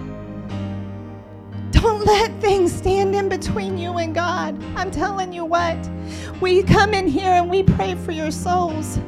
Don't 1.82 2.06
let 2.06 2.32
things 2.40 2.72
stand 2.72 3.14
in 3.14 3.28
between 3.28 3.76
you 3.76 3.98
and 3.98 4.14
God. 4.14 4.58
I'm 4.76 4.90
telling 4.90 5.30
you 5.30 5.44
what, 5.44 5.76
we 6.40 6.62
come 6.62 6.94
in 6.94 7.06
here 7.06 7.30
and 7.30 7.50
we 7.50 7.62
pray 7.62 7.94
for 7.96 8.12
your 8.12 8.30
souls. 8.30 8.98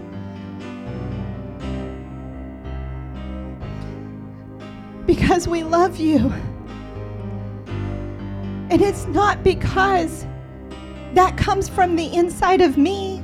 Because 5.06 5.48
we 5.48 5.62
love 5.62 5.96
you. 5.96 6.30
And 8.70 8.82
it's 8.82 9.06
not 9.06 9.42
because 9.42 10.26
that 11.14 11.38
comes 11.38 11.70
from 11.70 11.96
the 11.96 12.14
inside 12.14 12.60
of 12.60 12.76
me. 12.76 13.20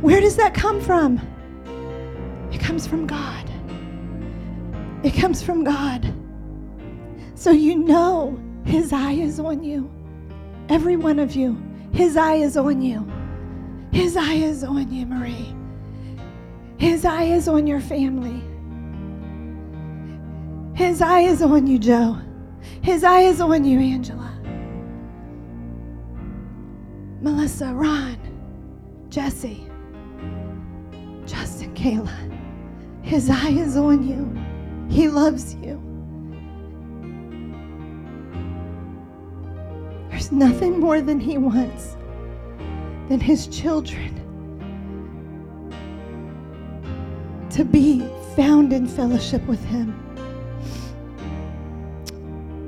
Where 0.00 0.22
does 0.22 0.36
that 0.36 0.54
come 0.54 0.80
from? 0.80 1.20
It 2.50 2.58
comes 2.58 2.86
from 2.86 3.06
God. 3.06 3.50
It 5.02 5.12
comes 5.12 5.42
from 5.42 5.62
God. 5.62 6.14
So 7.34 7.50
you 7.50 7.76
know 7.76 8.38
His 8.64 8.92
eye 8.92 9.12
is 9.12 9.40
on 9.40 9.62
you. 9.62 9.90
Every 10.68 10.96
one 10.96 11.18
of 11.18 11.34
you. 11.34 11.60
His 11.92 12.16
eye 12.16 12.36
is 12.36 12.56
on 12.56 12.80
you. 12.80 13.06
His 13.92 14.16
eye 14.16 14.34
is 14.34 14.62
on 14.62 14.92
you, 14.92 15.06
Marie. 15.06 15.54
His 16.78 17.04
eye 17.04 17.24
is 17.24 17.48
on 17.48 17.66
your 17.66 17.80
family. 17.80 18.40
His 20.76 21.02
eye 21.02 21.20
is 21.20 21.42
on 21.42 21.66
you, 21.66 21.78
Joe. 21.78 22.16
His 22.82 23.04
eye 23.04 23.22
is 23.22 23.40
on 23.40 23.64
you, 23.64 23.80
Angela. 23.80 24.32
Melissa, 27.20 27.74
Ron, 27.74 28.16
Jesse, 29.10 29.68
Justin, 31.26 31.74
Kayla. 31.74 32.16
His 33.02 33.28
eye 33.28 33.50
is 33.50 33.76
on 33.76 34.06
you. 34.06 34.32
He 34.88 35.08
loves 35.08 35.54
you. 35.56 35.89
Nothing 40.30 40.78
more 40.78 41.00
than 41.00 41.18
He 41.18 41.38
wants 41.38 41.96
than 43.08 43.18
His 43.20 43.46
children 43.48 44.16
to 47.50 47.64
be 47.64 48.08
found 48.36 48.72
in 48.72 48.86
fellowship 48.86 49.44
with 49.46 49.64
Him. 49.64 49.92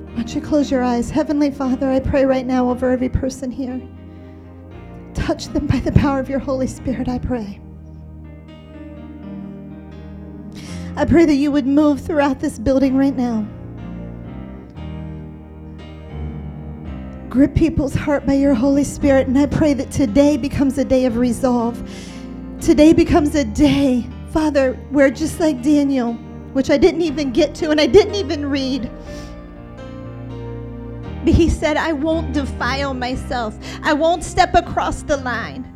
Why 0.09 0.16
don't 0.16 0.35
you 0.35 0.40
close 0.40 0.70
your 0.70 0.83
eyes? 0.83 1.11
Heavenly 1.11 1.51
Father, 1.51 1.88
I 1.88 2.01
pray 2.01 2.25
right 2.25 2.46
now 2.46 2.68
over 2.68 2.90
every 2.90 3.09
person 3.09 3.51
here. 3.51 3.81
Touch 5.14 5.46
them 5.46 5.66
by 5.68 5.79
the 5.79 5.92
power 5.92 6.18
of 6.18 6.29
your 6.29 6.40
Holy 6.40 6.66
Spirit, 6.66 7.09
I 7.09 7.18
pray. 7.18 7.61
I 10.96 11.05
pray 11.05 11.25
that 11.25 11.35
you 11.35 11.53
would 11.53 11.66
move 11.66 12.01
throughout 12.01 12.40
this 12.40 12.59
building 12.59 12.96
right 12.96 13.16
now. 13.16 13.46
Grip 17.33 17.55
people's 17.55 17.95
heart 17.95 18.27
by 18.27 18.35
your 18.35 18.53
Holy 18.53 18.85
Spirit, 18.85 19.27
and 19.27 19.38
I 19.38 19.47
pray 19.47 19.73
that 19.73 19.90
today 19.90 20.37
becomes 20.37 20.77
a 20.77 20.85
day 20.85 21.07
of 21.07 21.16
resolve. 21.16 21.83
Today 22.61 22.92
becomes 22.92 23.35
a 23.35 23.42
day, 23.42 24.07
Father, 24.33 24.75
where 24.90 25.09
just 25.09 25.40
like 25.40 25.62
Daniel, 25.62 26.12
which 26.53 26.68
I 26.68 26.77
didn't 26.77 27.01
even 27.01 27.33
get 27.33 27.55
to 27.55 27.71
and 27.71 27.81
I 27.81 27.87
didn't 27.87 28.16
even 28.16 28.45
read, 28.45 28.90
but 31.25 31.33
he 31.33 31.49
said, 31.49 31.79
I 31.79 31.95
won't 31.95 32.35
defile 32.35 32.92
myself, 32.92 33.57
I 33.83 33.95
won't 33.95 34.23
step 34.23 34.55
across 34.55 35.01
the 35.01 35.16
line. 35.16 35.66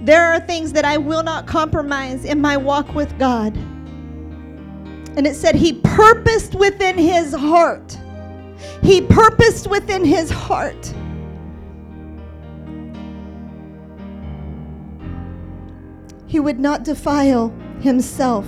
There 0.00 0.24
are 0.24 0.40
things 0.40 0.72
that 0.72 0.86
I 0.86 0.96
will 0.96 1.22
not 1.22 1.46
compromise 1.46 2.24
in 2.24 2.40
my 2.40 2.56
walk 2.56 2.94
with 2.94 3.18
God. 3.18 3.54
And 5.14 5.26
it 5.26 5.36
said, 5.36 5.56
He 5.56 5.74
purposed 5.74 6.54
within 6.54 6.96
his 6.96 7.34
heart. 7.34 7.98
He 8.82 9.00
purposed 9.00 9.68
within 9.68 10.04
his 10.04 10.30
heart. 10.30 10.92
He 16.26 16.40
would 16.40 16.58
not 16.58 16.84
defile 16.84 17.48
himself. 17.80 18.46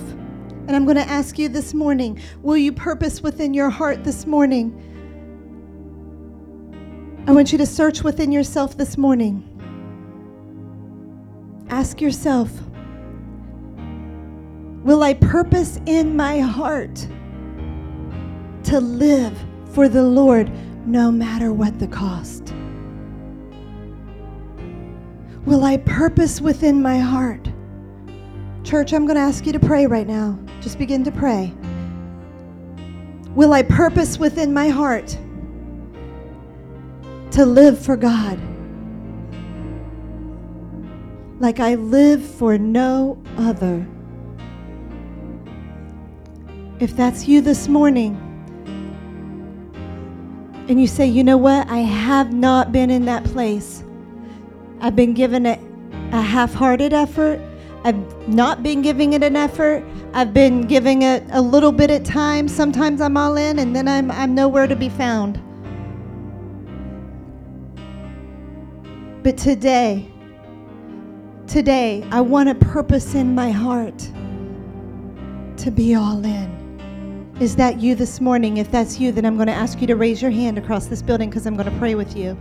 And 0.67 0.75
I'm 0.75 0.85
going 0.85 0.97
to 0.97 1.09
ask 1.09 1.39
you 1.39 1.49
this 1.49 1.73
morning 1.73 2.19
will 2.41 2.57
you 2.57 2.71
purpose 2.71 3.21
within 3.21 3.53
your 3.53 3.69
heart 3.69 4.03
this 4.03 4.27
morning? 4.27 4.85
I 7.27 7.31
want 7.31 7.51
you 7.51 7.57
to 7.57 7.65
search 7.65 8.03
within 8.03 8.31
yourself 8.31 8.77
this 8.77 8.97
morning. 8.97 9.45
Ask 11.69 12.01
yourself 12.01 12.51
Will 14.83 15.03
I 15.03 15.13
purpose 15.13 15.79
in 15.85 16.15
my 16.15 16.39
heart 16.39 16.95
to 18.63 18.79
live 18.79 19.37
for 19.71 19.87
the 19.87 20.03
Lord 20.03 20.51
no 20.87 21.11
matter 21.11 21.53
what 21.53 21.79
the 21.79 21.87
cost? 21.87 22.53
Will 25.45 25.63
I 25.63 25.77
purpose 25.77 26.41
within 26.41 26.81
my 26.81 26.99
heart? 26.99 27.47
Church, 28.63 28.93
I'm 28.93 29.05
going 29.05 29.15
to 29.15 29.21
ask 29.21 29.45
you 29.45 29.53
to 29.53 29.59
pray 29.59 29.87
right 29.87 30.05
now. 30.05 30.37
Just 30.61 30.77
begin 30.77 31.03
to 31.05 31.11
pray. 31.11 31.53
Will 33.35 33.53
I 33.53 33.63
purpose 33.63 34.19
within 34.19 34.53
my 34.53 34.69
heart 34.69 35.17
to 37.31 37.45
live 37.45 37.79
for 37.79 37.95
God 37.95 38.39
like 41.39 41.59
I 41.59 41.75
live 41.75 42.23
for 42.23 42.57
no 42.57 43.21
other? 43.37 43.87
If 46.79 46.95
that's 46.95 47.27
you 47.27 47.41
this 47.41 47.67
morning, 47.67 48.28
and 50.69 50.79
you 50.79 50.85
say, 50.85 51.07
you 51.07 51.23
know 51.23 51.35
what, 51.35 51.67
I 51.67 51.79
have 51.79 52.31
not 52.31 52.71
been 52.71 52.91
in 52.91 53.05
that 53.05 53.23
place. 53.23 53.83
I've 54.79 54.95
been 54.95 55.15
given 55.15 55.47
a, 55.47 55.59
a 56.11 56.21
half 56.21 56.53
hearted 56.53 56.93
effort. 56.93 57.41
I've 57.83 58.27
not 58.27 58.61
been 58.61 58.83
giving 58.83 59.13
it 59.13 59.23
an 59.23 59.35
effort. 59.35 59.83
I've 60.13 60.31
been 60.31 60.67
giving 60.67 61.01
it 61.01 61.23
a 61.31 61.41
little 61.41 61.71
bit 61.71 61.89
at 61.89 62.05
times. 62.05 62.55
Sometimes 62.55 63.01
I'm 63.01 63.17
all 63.17 63.35
in, 63.35 63.57
and 63.57 63.75
then 63.75 63.87
I'm, 63.87 64.11
I'm 64.11 64.35
nowhere 64.35 64.67
to 64.67 64.75
be 64.75 64.89
found. 64.89 65.41
But 69.23 69.39
today, 69.39 70.07
today, 71.47 72.07
I 72.11 72.21
want 72.21 72.47
a 72.47 72.55
purpose 72.55 73.15
in 73.15 73.33
my 73.33 73.49
heart 73.49 73.97
to 75.57 75.71
be 75.71 75.95
all 75.95 76.23
in. 76.23 76.58
Is 77.39 77.55
that 77.55 77.79
you 77.79 77.95
this 77.95 78.19
morning? 78.19 78.57
If 78.57 78.69
that's 78.69 78.99
you, 78.99 79.13
then 79.13 79.23
I'm 79.25 79.37
going 79.37 79.47
to 79.47 79.53
ask 79.53 79.79
you 79.79 79.87
to 79.87 79.95
raise 79.95 80.21
your 80.21 80.29
hand 80.29 80.57
across 80.57 80.87
this 80.87 81.01
building 81.01 81.29
because 81.29 81.45
I'm 81.45 81.55
going 81.55 81.71
to 81.71 81.77
pray 81.79 81.95
with 81.95 82.17
you. 82.17 82.37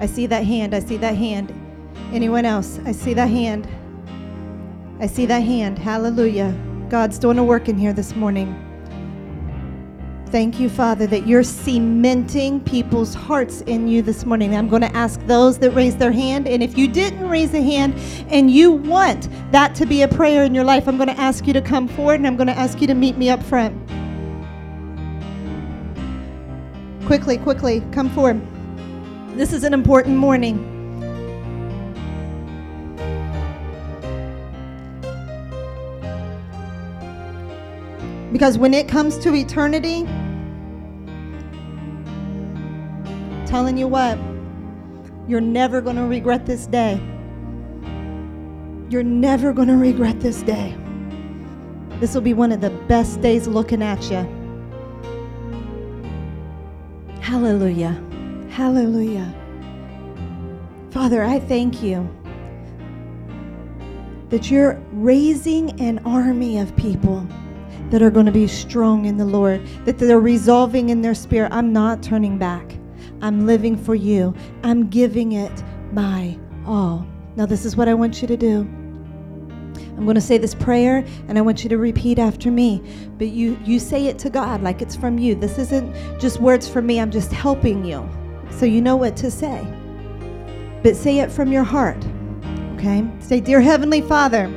I 0.00 0.06
see 0.06 0.26
that 0.26 0.44
hand. 0.44 0.74
I 0.74 0.80
see 0.80 0.96
that 0.96 1.14
hand. 1.14 1.54
Anyone 2.12 2.44
else? 2.44 2.80
I 2.84 2.90
see 2.90 3.14
that 3.14 3.28
hand. 3.28 3.68
I 4.98 5.06
see 5.06 5.24
that 5.26 5.44
hand. 5.44 5.78
Hallelujah. 5.78 6.52
God's 6.88 7.16
doing 7.16 7.38
a 7.38 7.44
work 7.44 7.68
in 7.68 7.78
here 7.78 7.92
this 7.92 8.16
morning. 8.16 8.66
Thank 10.30 10.58
you, 10.58 10.68
Father, 10.68 11.06
that 11.06 11.28
you're 11.28 11.44
cementing 11.44 12.58
people's 12.60 13.14
hearts 13.14 13.60
in 13.62 13.86
you 13.86 14.02
this 14.02 14.26
morning. 14.26 14.56
I'm 14.56 14.68
going 14.68 14.82
to 14.82 14.96
ask 14.96 15.24
those 15.26 15.58
that 15.58 15.70
raised 15.72 16.00
their 16.00 16.12
hand, 16.12 16.48
and 16.48 16.60
if 16.60 16.76
you 16.76 16.88
didn't 16.88 17.28
raise 17.28 17.54
a 17.54 17.62
hand 17.62 17.94
and 18.28 18.50
you 18.50 18.72
want 18.72 19.28
that 19.52 19.76
to 19.76 19.86
be 19.86 20.02
a 20.02 20.08
prayer 20.08 20.42
in 20.42 20.56
your 20.56 20.64
life, 20.64 20.88
I'm 20.88 20.96
going 20.96 21.08
to 21.08 21.20
ask 21.20 21.46
you 21.46 21.52
to 21.52 21.62
come 21.62 21.86
forward 21.86 22.14
and 22.14 22.26
I'm 22.26 22.36
going 22.36 22.48
to 22.48 22.58
ask 22.58 22.80
you 22.80 22.88
to 22.88 22.94
meet 22.94 23.16
me 23.16 23.30
up 23.30 23.42
front. 23.44 23.76
Quickly, 27.10 27.38
quickly, 27.38 27.82
come 27.90 28.08
forward. 28.10 28.40
This 29.36 29.52
is 29.52 29.64
an 29.64 29.74
important 29.74 30.16
morning. 30.16 30.58
Because 38.30 38.58
when 38.58 38.72
it 38.72 38.86
comes 38.86 39.18
to 39.18 39.34
eternity, 39.34 40.04
telling 43.44 43.76
you 43.76 43.88
what, 43.88 44.16
you're 45.26 45.40
never 45.40 45.80
going 45.80 45.96
to 45.96 46.04
regret 46.04 46.46
this 46.46 46.66
day. 46.66 46.94
You're 48.88 49.02
never 49.02 49.52
going 49.52 49.66
to 49.66 49.76
regret 49.76 50.20
this 50.20 50.42
day. 50.42 50.76
This 51.98 52.14
will 52.14 52.20
be 52.20 52.34
one 52.34 52.52
of 52.52 52.60
the 52.60 52.70
best 52.70 53.20
days 53.20 53.48
looking 53.48 53.82
at 53.82 54.00
you. 54.12 54.39
Hallelujah. 57.30 57.92
Hallelujah. 58.50 59.32
Father, 60.90 61.22
I 61.22 61.38
thank 61.38 61.80
you 61.80 62.10
that 64.30 64.50
you're 64.50 64.82
raising 64.90 65.80
an 65.80 66.00
army 66.04 66.58
of 66.58 66.74
people 66.74 67.24
that 67.90 68.02
are 68.02 68.10
going 68.10 68.26
to 68.26 68.32
be 68.32 68.48
strong 68.48 69.04
in 69.04 69.16
the 69.16 69.24
Lord, 69.24 69.64
that 69.84 69.96
they're 69.96 70.18
resolving 70.18 70.88
in 70.88 71.02
their 71.02 71.14
spirit. 71.14 71.52
I'm 71.52 71.72
not 71.72 72.02
turning 72.02 72.36
back. 72.36 72.76
I'm 73.22 73.46
living 73.46 73.76
for 73.76 73.94
you. 73.94 74.34
I'm 74.64 74.88
giving 74.88 75.30
it 75.30 75.62
my 75.92 76.36
all. 76.66 77.06
Now, 77.36 77.46
this 77.46 77.64
is 77.64 77.76
what 77.76 77.86
I 77.86 77.94
want 77.94 78.20
you 78.20 78.26
to 78.26 78.36
do. 78.36 78.68
I'm 80.00 80.06
going 80.06 80.14
to 80.14 80.20
say 80.22 80.38
this 80.38 80.54
prayer 80.54 81.04
and 81.28 81.36
I 81.36 81.42
want 81.42 81.62
you 81.62 81.68
to 81.68 81.76
repeat 81.76 82.18
after 82.18 82.50
me. 82.50 82.82
But 83.18 83.28
you 83.28 83.58
you 83.66 83.78
say 83.78 84.06
it 84.06 84.18
to 84.20 84.30
God 84.30 84.62
like 84.62 84.80
it's 84.80 84.96
from 84.96 85.18
you. 85.18 85.34
This 85.34 85.58
isn't 85.58 85.94
just 86.18 86.40
words 86.40 86.66
from 86.66 86.86
me. 86.86 86.98
I'm 86.98 87.10
just 87.10 87.30
helping 87.30 87.84
you. 87.84 88.08
So 88.50 88.64
you 88.64 88.80
know 88.80 88.96
what 88.96 89.14
to 89.18 89.30
say. 89.30 89.62
But 90.82 90.96
say 90.96 91.18
it 91.18 91.30
from 91.30 91.52
your 91.52 91.64
heart. 91.64 92.02
Okay? 92.76 93.06
Say, 93.18 93.40
"Dear 93.40 93.60
heavenly 93.60 94.00
Father, 94.00 94.50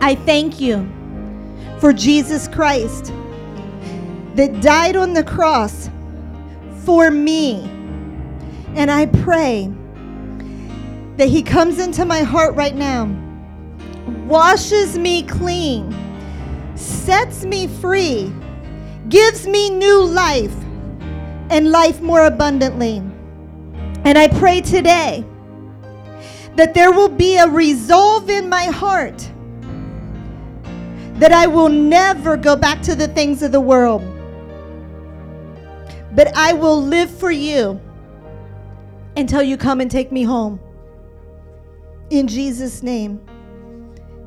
I 0.00 0.14
thank 0.14 0.58
you 0.58 0.90
for 1.78 1.92
Jesus 1.92 2.48
Christ 2.48 3.12
that 4.36 4.62
died 4.62 4.96
on 4.96 5.12
the 5.12 5.22
cross 5.22 5.90
for 6.86 7.10
me. 7.10 7.60
And 8.74 8.90
I 8.90 9.04
pray 9.04 9.70
that 11.18 11.28
he 11.28 11.42
comes 11.42 11.78
into 11.78 12.06
my 12.06 12.22
heart 12.22 12.54
right 12.54 12.74
now 12.74 13.20
washes 14.26 14.98
me 14.98 15.22
clean, 15.22 15.94
sets 16.76 17.44
me 17.44 17.66
free, 17.66 18.32
gives 19.08 19.46
me 19.46 19.70
new 19.70 20.02
life 20.02 20.54
and 21.50 21.70
life 21.70 22.00
more 22.00 22.24
abundantly. 22.24 23.02
And 24.04 24.18
I 24.18 24.28
pray 24.28 24.60
today 24.60 25.24
that 26.56 26.74
there 26.74 26.92
will 26.92 27.08
be 27.08 27.36
a 27.36 27.46
resolve 27.46 28.30
in 28.30 28.48
my 28.48 28.64
heart 28.64 29.30
that 31.14 31.32
I 31.32 31.46
will 31.46 31.68
never 31.68 32.36
go 32.36 32.56
back 32.56 32.82
to 32.82 32.94
the 32.94 33.08
things 33.08 33.42
of 33.42 33.52
the 33.52 33.60
world, 33.60 34.02
but 36.12 36.34
I 36.34 36.52
will 36.52 36.82
live 36.82 37.10
for 37.10 37.30
you 37.30 37.80
until 39.16 39.42
you 39.42 39.56
come 39.56 39.80
and 39.80 39.90
take 39.90 40.10
me 40.10 40.22
home. 40.24 40.58
In 42.10 42.26
Jesus' 42.26 42.82
name. 42.82 43.20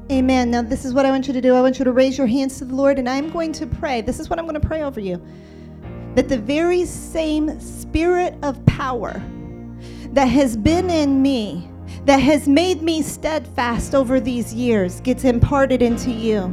Amen. 0.10 0.52
Now, 0.52 0.62
this 0.62 0.86
is 0.86 0.94
what 0.94 1.06
I 1.06 1.12
want 1.12 1.28
you 1.28 1.34
to 1.34 1.42
do. 1.42 1.54
I 1.54 1.62
want 1.62 1.80
you 1.80 1.86
to 1.86 1.92
raise 1.92 2.18
your 2.18 2.28
hands 2.28 2.60
to 2.60 2.66
the 2.66 2.74
Lord, 2.74 2.98
and 2.98 3.10
I'm 3.10 3.30
going 3.30 3.52
to 3.54 3.68
pray. 3.68 4.00
This 4.00 4.22
is 4.22 4.30
what 4.30 4.40
I'm 4.40 4.46
going 4.46 4.60
to 4.60 4.66
pray 4.66 4.84
over 4.84 5.00
you 5.00 5.22
that 6.16 6.30
the 6.30 6.38
very 6.38 6.84
same 6.84 7.60
spirit 7.60 8.36
of 8.42 8.66
power 8.66 9.22
that 10.14 10.26
has 10.26 10.58
been 10.58 10.90
in 10.90 11.22
me, 11.22 11.70
that 12.06 12.18
has 12.18 12.48
made 12.48 12.82
me 12.82 13.04
steadfast 13.04 13.94
over 13.94 14.20
these 14.20 14.52
years, 14.52 15.00
gets 15.02 15.26
imparted 15.26 15.84
into 15.84 16.10
you. 16.10 16.52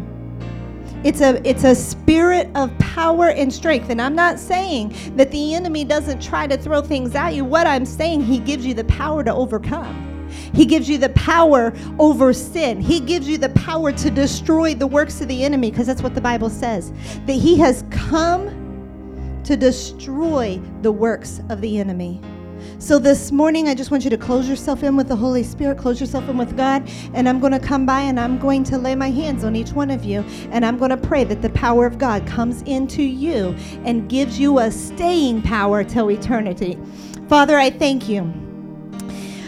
It's 1.03 1.23
a 1.23 1.41
it's 1.49 1.65
a 1.65 1.75
spirit 1.75 2.51
of 2.55 2.77
power 2.79 3.31
and 3.31 3.51
strength. 3.53 3.89
And 3.89 4.03
I'm 4.03 4.15
not 4.15 4.39
saying 4.39 4.95
that 5.17 5.31
the 5.31 5.55
enemy 5.55 5.85
doesn't 5.85 6.21
try 6.21 6.47
to 6.47 6.59
throw 6.59 6.83
things 6.83 7.15
at 7.15 7.35
you. 7.35 7.45
What 7.47 7.67
I'm 7.67 7.87
saying, 7.87 8.23
he 8.23 8.41
gives 8.41 8.67
you 8.67 8.75
the 8.75 8.85
power 8.85 9.25
to 9.25 9.33
overcome. 9.33 10.14
He 10.53 10.65
gives 10.65 10.89
you 10.89 10.99
the 10.99 11.11
power 11.11 11.73
over 11.99 12.33
sin. 12.33 12.81
He 12.81 13.01
gives 13.01 13.29
you 13.29 13.39
the 13.39 13.51
power 13.51 13.93
to 13.93 14.11
destroy 14.11 14.75
the 14.75 14.87
works 14.87 15.21
of 15.21 15.29
the 15.29 15.45
enemy 15.45 15.71
because 15.71 15.87
that's 15.87 16.03
what 16.03 16.15
the 16.15 16.21
Bible 16.21 16.51
says. 16.51 16.93
That 17.27 17.35
he 17.35 17.59
has 17.59 17.85
come 17.91 19.41
to 19.45 19.57
destroy 19.57 20.61
the 20.83 20.93
works 20.93 21.41
of 21.51 21.61
the 21.61 21.79
enemy. 21.79 22.21
So 22.79 22.99
this 22.99 23.31
morning, 23.31 23.69
I 23.69 23.75
just 23.75 23.91
want 23.91 24.05
you 24.05 24.11
to 24.11 24.17
close 24.17 24.49
yourself 24.49 24.83
in 24.83 24.97
with 24.97 25.09
the 25.09 25.17
Holy 25.17 25.43
Spirit, 25.43 25.79
close 25.79 26.01
yourself 26.01 26.29
in 26.29 26.37
with 26.37 26.57
God, 26.57 26.89
and 27.13 27.29
I'm 27.29 27.41
going 27.41 27.53
to 27.53 27.59
come 27.59 27.87
by 27.87 28.01
and 28.01 28.19
I'm 28.19 28.39
going 28.39 28.65
to 28.65 28.79
lay 28.79 28.95
my 28.95 29.11
hands 29.11 29.45
on 29.45 29.55
each 29.55 29.73
one 29.73 29.91
of 29.91 30.05
you, 30.05 30.21
and 30.51 30.65
I'm 30.65 30.79
going 30.79 30.91
to 30.91 30.97
pray 30.97 31.25
that 31.25 31.43
the 31.43 31.51
power 31.51 31.87
of 31.87 31.99
God 31.99 32.27
comes 32.27 32.63
into 32.63 33.03
you 33.03 33.55
and 33.85 34.09
gives 34.09 34.39
you 34.39 34.59
a 34.59 34.71
staying 34.71 35.43
power 35.43 35.85
till 35.85 36.11
eternity. 36.11 36.79
Father, 37.29 37.59
I 37.59 37.71
thank 37.71 38.09
you. 38.09 38.44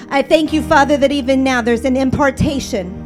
I 0.09 0.23
thank 0.23 0.53
you, 0.53 0.63
Father, 0.63 0.97
that 0.99 1.13
even 1.13 1.43
now 1.43 1.63
there's 1.63 1.85
an 1.85 1.97
impartation 1.97 3.03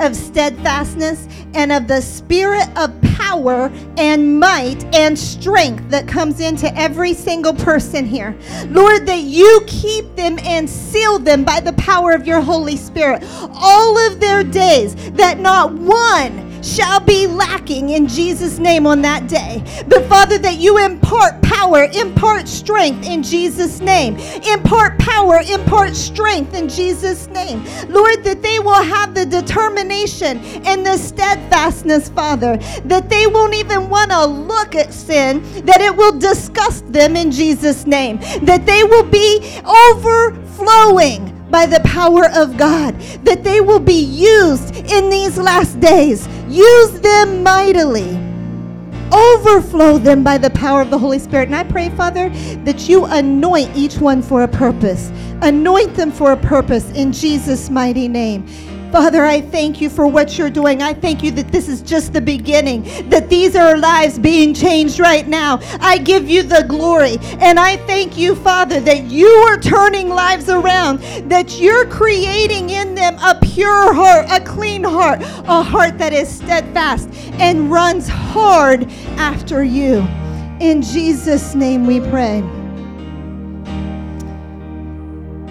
of 0.00 0.16
steadfastness 0.16 1.28
and 1.54 1.72
of 1.72 1.86
the 1.86 2.00
spirit 2.00 2.68
of 2.76 3.00
power 3.16 3.70
and 3.96 4.40
might 4.40 4.82
and 4.94 5.18
strength 5.18 5.88
that 5.90 6.08
comes 6.08 6.40
into 6.40 6.74
every 6.78 7.12
single 7.12 7.54
person 7.54 8.06
here. 8.06 8.36
Lord, 8.68 9.06
that 9.06 9.20
you 9.22 9.62
keep 9.66 10.16
them 10.16 10.38
and 10.40 10.68
seal 10.68 11.18
them 11.18 11.44
by 11.44 11.60
the 11.60 11.72
power 11.74 12.12
of 12.12 12.26
your 12.26 12.40
Holy 12.40 12.76
Spirit 12.76 13.22
all 13.52 13.98
of 14.06 14.20
their 14.20 14.42
days, 14.42 14.94
that 15.12 15.38
not 15.38 15.72
one 15.72 16.49
shall 16.62 17.00
be 17.00 17.26
lacking 17.26 17.90
in 17.90 18.06
Jesus' 18.06 18.58
name 18.58 18.86
on 18.86 19.02
that 19.02 19.28
day. 19.28 19.62
But 19.88 20.04
Father, 20.06 20.38
that 20.38 20.58
you 20.58 20.78
impart 20.78 21.40
power, 21.42 21.84
impart 21.94 22.48
strength 22.48 23.06
in 23.06 23.22
Jesus' 23.22 23.80
name. 23.80 24.16
Impart 24.16 24.98
power, 24.98 25.40
impart 25.40 25.94
strength 25.96 26.54
in 26.54 26.68
Jesus' 26.68 27.26
name. 27.28 27.64
Lord, 27.88 28.22
that 28.24 28.42
they 28.42 28.58
will 28.58 28.82
have 28.82 29.14
the 29.14 29.26
determination 29.26 30.38
and 30.66 30.84
the 30.84 30.96
steadfastness, 30.96 32.08
Father, 32.10 32.56
that 32.84 33.08
they 33.08 33.26
won't 33.26 33.54
even 33.54 33.88
want 33.88 34.10
to 34.10 34.24
look 34.24 34.74
at 34.74 34.92
sin, 34.92 35.42
that 35.64 35.80
it 35.80 35.94
will 35.94 36.18
disgust 36.18 36.90
them 36.92 37.16
in 37.16 37.30
Jesus' 37.30 37.86
name, 37.86 38.18
that 38.42 38.66
they 38.66 38.84
will 38.84 39.04
be 39.04 39.60
overflowing 39.64 41.39
by 41.50 41.66
the 41.66 41.80
power 41.80 42.28
of 42.30 42.56
God, 42.56 42.98
that 43.24 43.44
they 43.44 43.60
will 43.60 43.80
be 43.80 44.02
used 44.02 44.76
in 44.76 45.10
these 45.10 45.36
last 45.36 45.80
days. 45.80 46.28
Use 46.48 47.00
them 47.00 47.42
mightily. 47.42 48.18
Overflow 49.12 49.98
them 49.98 50.22
by 50.22 50.38
the 50.38 50.50
power 50.50 50.80
of 50.80 50.90
the 50.90 50.98
Holy 50.98 51.18
Spirit. 51.18 51.48
And 51.48 51.56
I 51.56 51.64
pray, 51.64 51.90
Father, 51.90 52.28
that 52.64 52.88
you 52.88 53.06
anoint 53.06 53.76
each 53.76 53.98
one 53.98 54.22
for 54.22 54.42
a 54.42 54.48
purpose. 54.48 55.10
Anoint 55.42 55.94
them 55.94 56.12
for 56.12 56.32
a 56.32 56.36
purpose 56.36 56.90
in 56.92 57.12
Jesus' 57.12 57.70
mighty 57.70 58.06
name. 58.06 58.46
Father, 58.92 59.24
I 59.24 59.40
thank 59.40 59.80
you 59.80 59.88
for 59.88 60.08
what 60.08 60.36
you're 60.36 60.50
doing. 60.50 60.82
I 60.82 60.94
thank 60.94 61.22
you 61.22 61.30
that 61.32 61.52
this 61.52 61.68
is 61.68 61.80
just 61.80 62.12
the 62.12 62.20
beginning, 62.20 62.82
that 63.08 63.28
these 63.28 63.54
are 63.54 63.76
lives 63.76 64.18
being 64.18 64.52
changed 64.52 64.98
right 64.98 65.28
now. 65.28 65.60
I 65.80 65.98
give 65.98 66.28
you 66.28 66.42
the 66.42 66.64
glory. 66.68 67.18
And 67.38 67.60
I 67.60 67.76
thank 67.86 68.18
you, 68.18 68.34
Father, 68.34 68.80
that 68.80 69.04
you 69.04 69.28
are 69.28 69.58
turning 69.58 70.08
lives 70.08 70.48
around, 70.48 70.98
that 71.28 71.60
you're 71.60 71.86
creating 71.86 72.70
in 72.70 72.96
them 72.96 73.16
a 73.18 73.38
pure 73.40 73.94
heart, 73.94 74.26
a 74.28 74.44
clean 74.44 74.82
heart, 74.82 75.22
a 75.22 75.62
heart 75.62 75.96
that 75.98 76.12
is 76.12 76.28
steadfast 76.28 77.08
and 77.34 77.70
runs 77.70 78.08
hard 78.08 78.90
after 79.18 79.62
you. 79.62 79.98
In 80.58 80.82
Jesus' 80.82 81.54
name 81.54 81.86
we 81.86 82.00
pray. 82.00 82.42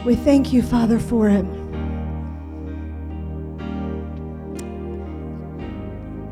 We 0.04 0.16
thank 0.16 0.52
you, 0.52 0.62
Father, 0.62 1.00
for 1.00 1.30
it. 1.30 1.59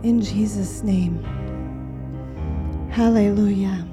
In 0.08 0.22
Jesus' 0.22 0.84
name. 0.84 1.22
Hallelujah. 2.90 3.86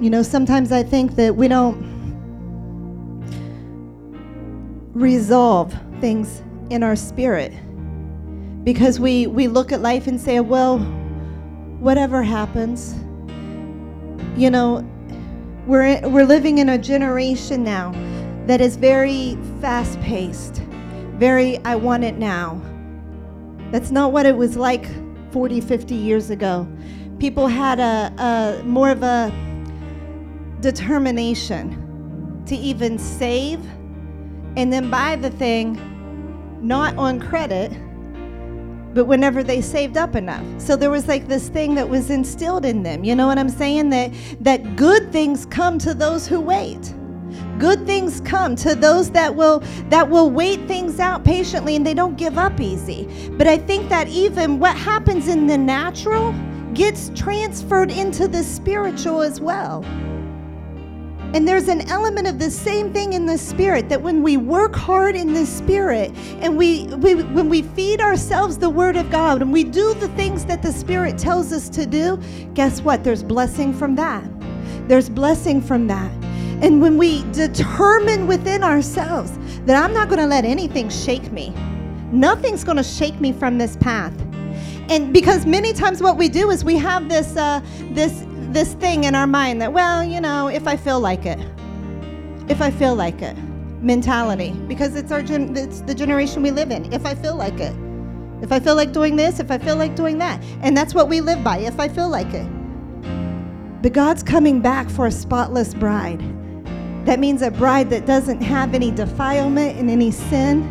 You 0.00 0.08
know, 0.08 0.22
sometimes 0.22 0.72
I 0.72 0.82
think 0.82 1.14
that 1.16 1.36
we 1.36 1.46
don't 1.46 1.76
resolve 4.94 5.74
things 6.00 6.42
in 6.70 6.82
our 6.82 6.96
spirit 6.96 7.52
because 8.64 8.98
we, 8.98 9.26
we 9.26 9.46
look 9.46 9.72
at 9.72 9.82
life 9.82 10.06
and 10.06 10.18
say, 10.18 10.40
well, 10.40 10.78
whatever 11.80 12.22
happens, 12.22 12.94
you 14.38 14.48
know, 14.48 14.88
we're, 15.66 16.00
we're 16.08 16.24
living 16.24 16.56
in 16.56 16.70
a 16.70 16.78
generation 16.78 17.62
now 17.62 17.92
that 18.46 18.62
is 18.62 18.76
very 18.76 19.36
fast 19.60 20.00
paced, 20.00 20.62
very, 21.18 21.58
I 21.66 21.76
want 21.76 22.04
it 22.04 22.16
now. 22.16 22.58
That's 23.70 23.90
not 23.90 24.12
what 24.12 24.26
it 24.26 24.36
was 24.36 24.56
like 24.56 24.86
40, 25.32 25.60
50 25.60 25.94
years 25.94 26.30
ago. 26.30 26.66
People 27.18 27.46
had 27.46 27.78
a, 27.78 28.12
a 28.22 28.62
more 28.64 28.90
of 28.90 29.02
a 29.02 29.32
determination 30.60 32.42
to 32.46 32.56
even 32.56 32.98
save 32.98 33.60
and 34.56 34.72
then 34.72 34.90
buy 34.90 35.16
the 35.16 35.30
thing 35.30 35.78
not 36.60 36.96
on 36.96 37.20
credit 37.20 37.72
but 38.92 39.04
whenever 39.04 39.42
they 39.44 39.60
saved 39.60 39.96
up 39.96 40.16
enough. 40.16 40.44
So 40.60 40.74
there 40.74 40.90
was 40.90 41.06
like 41.06 41.28
this 41.28 41.48
thing 41.48 41.76
that 41.76 41.88
was 41.88 42.10
instilled 42.10 42.64
in 42.64 42.82
them. 42.82 43.04
You 43.04 43.14
know 43.14 43.28
what 43.28 43.38
i'm 43.38 43.48
saying? 43.48 43.90
That 43.90 44.12
that 44.40 44.76
good 44.76 45.12
things 45.12 45.46
come 45.46 45.78
to 45.78 45.94
those 45.94 46.26
who 46.26 46.40
wait 46.40 46.92
good 47.60 47.84
things 47.86 48.20
come 48.22 48.56
to 48.56 48.74
those 48.74 49.10
that 49.10 49.34
will 49.34 49.62
that 49.90 50.08
will 50.08 50.30
wait 50.30 50.66
things 50.66 50.98
out 50.98 51.22
patiently 51.24 51.76
and 51.76 51.86
they 51.86 51.94
don't 51.94 52.16
give 52.16 52.38
up 52.38 52.58
easy 52.58 53.06
but 53.32 53.46
i 53.46 53.58
think 53.58 53.88
that 53.88 54.08
even 54.08 54.58
what 54.58 54.74
happens 54.76 55.28
in 55.28 55.46
the 55.46 55.58
natural 55.58 56.34
gets 56.72 57.10
transferred 57.14 57.90
into 57.90 58.26
the 58.26 58.42
spiritual 58.42 59.20
as 59.20 59.40
well 59.40 59.84
and 61.32 61.46
there's 61.46 61.68
an 61.68 61.82
element 61.82 62.26
of 62.26 62.40
the 62.40 62.50
same 62.50 62.92
thing 62.92 63.12
in 63.12 63.24
the 63.24 63.38
spirit 63.38 63.88
that 63.88 64.02
when 64.02 64.20
we 64.20 64.36
work 64.36 64.74
hard 64.74 65.14
in 65.14 65.32
the 65.32 65.46
spirit 65.46 66.10
and 66.40 66.56
we, 66.56 66.86
we 66.96 67.14
when 67.22 67.48
we 67.48 67.62
feed 67.62 68.00
ourselves 68.00 68.58
the 68.58 68.68
word 68.68 68.96
of 68.96 69.08
God 69.12 69.40
and 69.40 69.52
we 69.52 69.62
do 69.62 69.94
the 69.94 70.08
things 70.08 70.44
that 70.46 70.60
the 70.60 70.72
spirit 70.72 71.16
tells 71.16 71.52
us 71.52 71.68
to 71.68 71.86
do, 71.86 72.20
guess 72.54 72.82
what? 72.82 73.04
There's 73.04 73.22
blessing 73.22 73.72
from 73.72 73.94
that. 73.94 74.24
There's 74.88 75.08
blessing 75.08 75.60
from 75.60 75.86
that. 75.86 76.10
And 76.62 76.82
when 76.82 76.98
we 76.98 77.22
determine 77.32 78.26
within 78.26 78.62
ourselves 78.62 79.38
that 79.64 79.82
I'm 79.82 79.94
not 79.94 80.08
going 80.08 80.20
to 80.20 80.26
let 80.26 80.44
anything 80.44 80.90
shake 80.90 81.32
me, 81.32 81.54
nothing's 82.12 82.64
going 82.64 82.76
to 82.76 82.82
shake 82.82 83.18
me 83.18 83.32
from 83.32 83.56
this 83.56 83.76
path. 83.76 84.12
And 84.90 85.12
because 85.12 85.46
many 85.46 85.72
times 85.72 86.02
what 86.02 86.16
we 86.18 86.28
do 86.28 86.50
is 86.50 86.64
we 86.64 86.76
have 86.76 87.08
this 87.08 87.36
uh, 87.36 87.60
this 87.92 88.24
this 88.52 88.74
thing 88.74 89.04
in 89.04 89.14
our 89.14 89.26
mind 89.26 89.62
that 89.62 89.72
well, 89.72 90.04
you 90.04 90.20
know, 90.20 90.48
if 90.48 90.66
I 90.66 90.76
feel 90.76 91.00
like 91.00 91.24
it, 91.24 91.38
if 92.48 92.60
I 92.60 92.70
feel 92.70 92.94
like 92.94 93.22
it, 93.22 93.36
mentality 93.80 94.50
because 94.68 94.96
it's 94.96 95.12
our 95.12 95.22
gen- 95.22 95.56
it's 95.56 95.80
the 95.82 95.94
generation 95.94 96.42
we 96.42 96.50
live 96.50 96.70
in. 96.70 96.92
If 96.92 97.06
I 97.06 97.14
feel 97.14 97.36
like 97.36 97.58
it, 97.60 97.74
if 98.42 98.52
I 98.52 98.60
feel 98.60 98.74
like 98.74 98.92
doing 98.92 99.16
this, 99.16 99.38
if 99.38 99.50
I 99.50 99.58
feel 99.58 99.76
like 99.76 99.94
doing 99.94 100.18
that, 100.18 100.42
and 100.60 100.76
that's 100.76 100.94
what 100.94 101.08
we 101.08 101.20
live 101.20 101.42
by. 101.42 101.58
If 101.58 101.80
I 101.80 101.88
feel 101.88 102.08
like 102.08 102.34
it. 102.34 102.48
But 103.82 103.92
God's 103.94 104.22
coming 104.22 104.60
back 104.60 104.90
for 104.90 105.06
a 105.06 105.10
spotless 105.12 105.72
bride. 105.72 106.20
That 107.04 107.18
means 107.18 107.42
a 107.42 107.50
bride 107.50 107.90
that 107.90 108.06
doesn't 108.06 108.42
have 108.42 108.74
any 108.74 108.90
defilement 108.90 109.78
and 109.78 109.90
any 109.90 110.10
sin, 110.10 110.62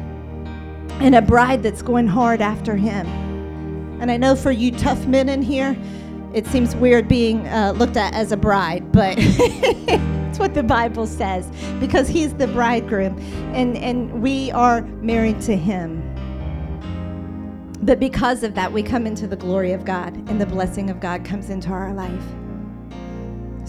and 1.00 1.16
a 1.16 1.22
bride 1.22 1.64
that's 1.64 1.82
going 1.82 2.08
hard 2.08 2.42
after 2.42 2.76
Him. 2.76 3.08
And 4.00 4.12
I 4.12 4.18
know 4.18 4.36
for 4.36 4.52
you 4.52 4.72
tough 4.72 5.06
men 5.08 5.28
in 5.28 5.42
here, 5.42 5.76
it 6.34 6.46
seems 6.48 6.76
weird 6.76 7.08
being 7.08 7.48
uh, 7.48 7.74
looked 7.76 7.98
at 7.98 8.14
as 8.14 8.32
a 8.32 8.38
bride, 8.38 8.92
but 8.92 9.16
it's 9.20 10.40
what 10.40 10.54
the 10.54 10.64
Bible 10.64 11.08
says 11.08 11.50
because 11.80 12.08
He's 12.08 12.34
the 12.36 12.48
bridegroom 12.48 13.18
and, 13.54 13.76
and 13.78 14.22
we 14.22 14.52
are 14.52 14.82
married 15.02 15.42
to 15.42 15.58
Him. 15.58 16.06
But 17.82 18.00
because 18.00 18.44
of 18.44 18.54
that, 18.56 18.72
we 18.72 18.84
come 18.84 19.08
into 19.08 19.26
the 19.26 19.36
glory 19.36 19.72
of 19.72 19.86
God 19.86 20.14
and 20.30 20.40
the 20.40 20.46
blessing 20.46 20.90
of 20.90 21.00
God 21.00 21.26
comes 21.26 21.50
into 21.50 21.70
our 21.70 21.94
life. 21.94 22.24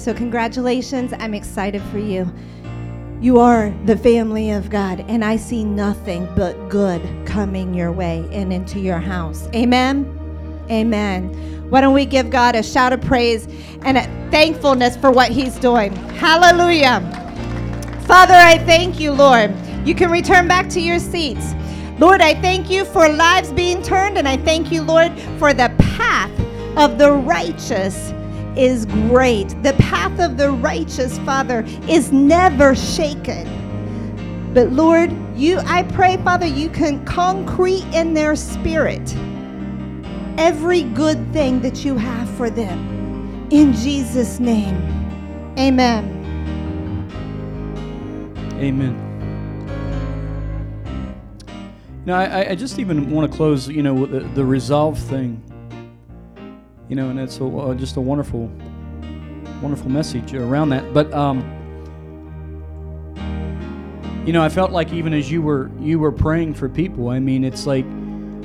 So, 0.00 0.14
congratulations. 0.14 1.12
I'm 1.18 1.34
excited 1.34 1.82
for 1.92 1.98
you. 1.98 2.26
You 3.20 3.38
are 3.38 3.70
the 3.84 3.98
family 3.98 4.50
of 4.50 4.70
God, 4.70 5.04
and 5.08 5.22
I 5.22 5.36
see 5.36 5.62
nothing 5.62 6.26
but 6.34 6.70
good 6.70 7.02
coming 7.26 7.74
your 7.74 7.92
way 7.92 8.26
and 8.32 8.50
into 8.50 8.80
your 8.80 8.98
house. 8.98 9.46
Amen. 9.54 10.06
Amen. 10.70 11.68
Why 11.68 11.82
don't 11.82 11.92
we 11.92 12.06
give 12.06 12.30
God 12.30 12.56
a 12.56 12.62
shout 12.62 12.94
of 12.94 13.02
praise 13.02 13.46
and 13.82 13.98
a 13.98 14.04
thankfulness 14.30 14.96
for 14.96 15.10
what 15.10 15.32
He's 15.32 15.58
doing? 15.58 15.94
Hallelujah. 16.16 17.00
Father, 18.06 18.32
I 18.32 18.56
thank 18.64 19.00
you, 19.00 19.12
Lord. 19.12 19.54
You 19.86 19.94
can 19.94 20.10
return 20.10 20.48
back 20.48 20.70
to 20.70 20.80
your 20.80 20.98
seats. 20.98 21.52
Lord, 21.98 22.22
I 22.22 22.40
thank 22.40 22.70
you 22.70 22.86
for 22.86 23.06
lives 23.06 23.52
being 23.52 23.82
turned, 23.82 24.16
and 24.16 24.26
I 24.26 24.38
thank 24.38 24.72
you, 24.72 24.80
Lord, 24.80 25.12
for 25.38 25.52
the 25.52 25.70
path 25.78 26.32
of 26.78 26.96
the 26.96 27.12
righteous 27.12 28.14
is 28.56 28.86
great. 28.86 29.48
The 29.62 29.74
path 29.74 30.18
of 30.20 30.36
the 30.36 30.50
righteous, 30.50 31.18
Father, 31.20 31.64
is 31.88 32.12
never 32.12 32.74
shaken. 32.74 33.48
But 34.52 34.72
Lord, 34.72 35.12
you 35.36 35.58
I 35.60 35.84
pray, 35.84 36.16
Father, 36.18 36.46
you 36.46 36.68
can 36.68 37.04
concrete 37.04 37.84
in 37.92 38.14
their 38.14 38.34
spirit 38.34 39.14
every 40.38 40.82
good 40.82 41.32
thing 41.32 41.60
that 41.60 41.84
you 41.84 41.96
have 41.96 42.28
for 42.30 42.50
them. 42.50 43.46
In 43.50 43.72
Jesus' 43.72 44.40
name. 44.40 44.76
Amen. 45.58 46.16
Amen. 48.54 49.06
Now, 52.06 52.18
I, 52.18 52.50
I 52.50 52.54
just 52.54 52.78
even 52.78 53.10
want 53.10 53.30
to 53.30 53.36
close, 53.36 53.68
you 53.68 53.82
know, 53.82 53.94
with 53.94 54.10
the, 54.10 54.20
the 54.20 54.44
resolve 54.44 54.98
thing. 54.98 55.42
You 56.90 56.96
know, 56.96 57.08
and 57.08 57.20
it's 57.20 57.38
a, 57.38 57.46
uh, 57.46 57.74
just 57.74 57.96
a 57.96 58.00
wonderful, 58.00 58.50
wonderful 59.62 59.88
message 59.88 60.34
around 60.34 60.70
that. 60.70 60.92
But, 60.92 61.12
um, 61.14 61.38
you 64.26 64.32
know, 64.32 64.42
I 64.42 64.48
felt 64.48 64.72
like 64.72 64.92
even 64.92 65.14
as 65.14 65.30
you 65.30 65.40
were 65.40 65.70
you 65.78 66.00
were 66.00 66.12
praying 66.12 66.54
for 66.54 66.68
people, 66.68 67.08
I 67.08 67.20
mean, 67.20 67.44
it's 67.44 67.64
like 67.64 67.86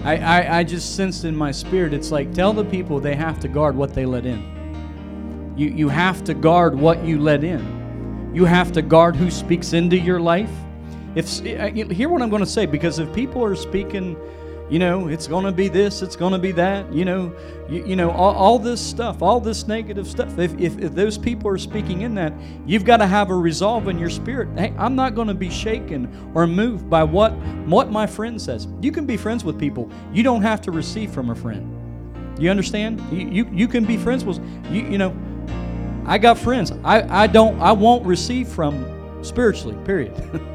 I, 0.04 0.18
I, 0.18 0.60
I 0.60 0.64
just 0.64 0.96
sensed 0.96 1.26
in 1.26 1.36
my 1.36 1.52
spirit, 1.52 1.92
it's 1.92 2.12
like 2.12 2.34
tell 2.34 2.54
the 2.54 2.64
people 2.64 3.00
they 3.00 3.16
have 3.16 3.40
to 3.40 3.48
guard 3.48 3.76
what 3.76 3.96
they 3.96 4.06
let 4.06 4.26
in. 4.28 5.54
You 5.58 5.70
you 5.70 5.90
have 5.90 6.24
to 6.26 6.36
guard 6.36 6.76
what 6.76 7.04
you 7.04 7.20
let 7.20 7.44
in. 7.44 8.32
You 8.34 8.46
have 8.46 8.72
to 8.74 8.82
guard 8.84 9.16
who 9.16 9.32
speaks 9.32 9.74
into 9.74 9.98
your 9.98 10.20
life. 10.20 10.52
If 11.16 11.40
hear 11.40 12.10
what 12.10 12.22
I'm 12.22 12.30
going 12.30 12.44
to 12.44 12.50
say, 12.50 12.66
because 12.66 13.00
if 13.00 13.12
people 13.14 13.44
are 13.44 13.56
speaking 13.56 14.16
you 14.70 14.80
know 14.80 15.08
it's 15.08 15.28
going 15.28 15.46
to 15.46 15.52
be 15.52 15.68
this 15.68 16.02
it's 16.02 16.16
going 16.16 16.34
to 16.34 16.40
be 16.40 16.52
that 16.52 16.92
you 16.92 17.06
know 17.06 17.32
you, 17.70 17.86
you 17.86 17.96
know 17.96 18.10
all, 18.10 18.34
all, 18.34 18.60
this 18.60 18.82
stuff 18.82 19.22
all 19.22 19.40
this 19.40 19.68
negative 19.68 20.08
stuff. 20.08 20.40
If, 20.40 20.60
if, 20.60 20.80
if 20.80 20.96
those 20.96 21.18
people 21.18 21.50
are 21.50 21.58
speaking 21.58 22.02
in 22.02 22.16
that 22.16 22.34
you've 22.66 22.84
got 22.84 22.98
to 22.98 23.08
have 23.08 23.30
a 23.30 23.36
resolve 23.36 23.88
in 23.88 24.00
your 24.00 24.10
spirit. 24.10 24.50
Hey 24.58 24.74
i'm 24.78 24.96
not 24.96 25.14
going 25.14 25.28
to 25.28 25.36
be 25.36 25.50
shaken 25.50 26.32
or 26.34 26.48
moved 26.48 26.90
by 26.90 27.04
what 27.04 27.34
what 27.68 27.92
my 27.92 28.08
friend 28.08 28.42
says. 28.42 28.68
You 28.82 28.92
can 28.92 29.06
be 29.06 29.18
friends 29.18 29.44
with 29.44 29.60
people 29.60 29.90
you 30.12 30.24
don't 30.24 30.42
have 30.42 30.62
to 30.62 30.72
receive 30.72 31.12
from 31.12 31.30
a 31.30 31.36
friend. 31.36 31.72
You 32.42 32.50
understand? 32.50 33.02
You 33.12 33.30
you, 33.30 33.50
you 33.52 33.68
can 33.68 33.86
be 33.86 33.98
friends 33.98 34.26
with 34.26 34.40
you, 34.72 34.82
you 34.82 34.98
know 34.98 35.16
i 36.08 36.18
got 36.18 36.38
friends. 36.40 36.72
I 36.84 37.24
i 37.24 37.28
don't 37.28 37.60
i 37.62 37.72
won't 37.72 38.06
receive 38.06 38.48
from 38.48 39.24
spiritually 39.24 39.78
period. 39.86 40.14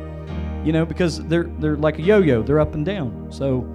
You 0.62 0.74
know 0.74 0.84
because 0.84 1.24
they're 1.26 1.44
they're 1.58 1.78
like 1.78 1.98
a 1.98 2.02
yo-yo 2.02 2.42
they're 2.42 2.60
up 2.60 2.74
and 2.74 2.84
down. 2.84 3.28
So 3.30 3.66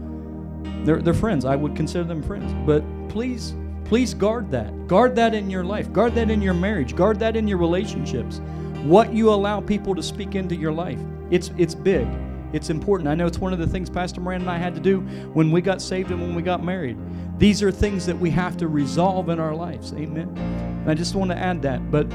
they're, 0.83 1.01
they're 1.01 1.13
friends. 1.13 1.45
I 1.45 1.55
would 1.55 1.75
consider 1.75 2.03
them 2.03 2.21
friends. 2.21 2.53
But 2.65 2.83
please, 3.09 3.55
please 3.85 4.13
guard 4.13 4.51
that. 4.51 4.87
Guard 4.87 5.15
that 5.15 5.33
in 5.33 5.49
your 5.49 5.63
life. 5.63 5.91
Guard 5.91 6.15
that 6.15 6.29
in 6.29 6.41
your 6.41 6.53
marriage. 6.53 6.95
Guard 6.95 7.19
that 7.19 7.35
in 7.35 7.47
your 7.47 7.57
relationships. 7.57 8.39
What 8.83 9.13
you 9.13 9.31
allow 9.31 9.61
people 9.61 9.95
to 9.95 10.03
speak 10.03 10.35
into 10.35 10.55
your 10.55 10.71
life. 10.71 10.99
It's 11.31 11.51
it's 11.57 11.73
big. 11.73 12.07
It's 12.53 12.69
important. 12.69 13.09
I 13.09 13.15
know 13.15 13.25
it's 13.25 13.39
one 13.39 13.51
of 13.51 13.59
the 13.59 13.67
things 13.67 13.89
Pastor 13.89 14.21
Moran 14.21 14.41
and 14.41 14.49
I 14.49 14.57
had 14.57 14.75
to 14.75 14.81
do 14.81 15.01
when 15.33 15.51
we 15.51 15.61
got 15.61 15.81
saved 15.81 16.11
and 16.11 16.21
when 16.21 16.35
we 16.35 16.41
got 16.41 16.63
married. 16.63 16.97
These 17.37 17.61
are 17.63 17.71
things 17.71 18.05
that 18.05 18.17
we 18.17 18.29
have 18.29 18.55
to 18.57 18.67
resolve 18.67 19.29
in 19.29 19.39
our 19.39 19.53
lives. 19.55 19.91
Amen. 19.93 20.29
And 20.37 20.89
I 20.89 20.93
just 20.93 21.15
want 21.15 21.31
to 21.31 21.37
add 21.37 21.61
that. 21.63 21.91
But 21.91 22.09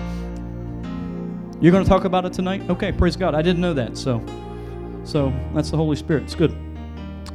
you're 1.61 1.73
going 1.73 1.85
to 1.85 1.89
talk 1.89 2.05
about 2.05 2.25
it 2.25 2.33
tonight? 2.33 2.63
Okay, 2.71 2.91
praise 2.93 3.17
God. 3.17 3.35
I 3.35 3.43
didn't 3.43 3.61
know 3.61 3.75
that. 3.75 3.99
So 3.99 4.25
so 5.05 5.33
that's 5.55 5.71
the 5.71 5.77
Holy 5.77 5.97
Spirit. 5.97 6.23
It's 6.25 6.35
good. 6.35 6.57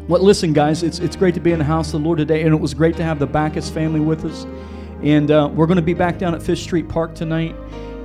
Well, 0.07 0.21
listen, 0.21 0.53
guys, 0.53 0.83
it's, 0.83 0.99
it's 0.99 1.15
great 1.15 1.33
to 1.33 1.39
be 1.39 1.51
in 1.51 1.57
the 1.57 1.65
house 1.65 1.87
of 1.87 1.93
the 1.93 2.05
Lord 2.05 2.19
today, 2.19 2.43
and 2.43 2.53
it 2.53 2.59
was 2.59 2.75
great 2.75 2.95
to 2.97 3.03
have 3.03 3.17
the 3.17 3.25
Backus 3.25 3.71
family 3.71 3.99
with 3.99 4.23
us. 4.23 4.45
And 5.01 5.31
uh, 5.31 5.49
we're 5.51 5.65
going 5.65 5.77
to 5.77 5.81
be 5.81 5.95
back 5.95 6.19
down 6.19 6.35
at 6.35 6.43
Fish 6.43 6.61
Street 6.61 6.87
Park 6.87 7.15
tonight. 7.15 7.55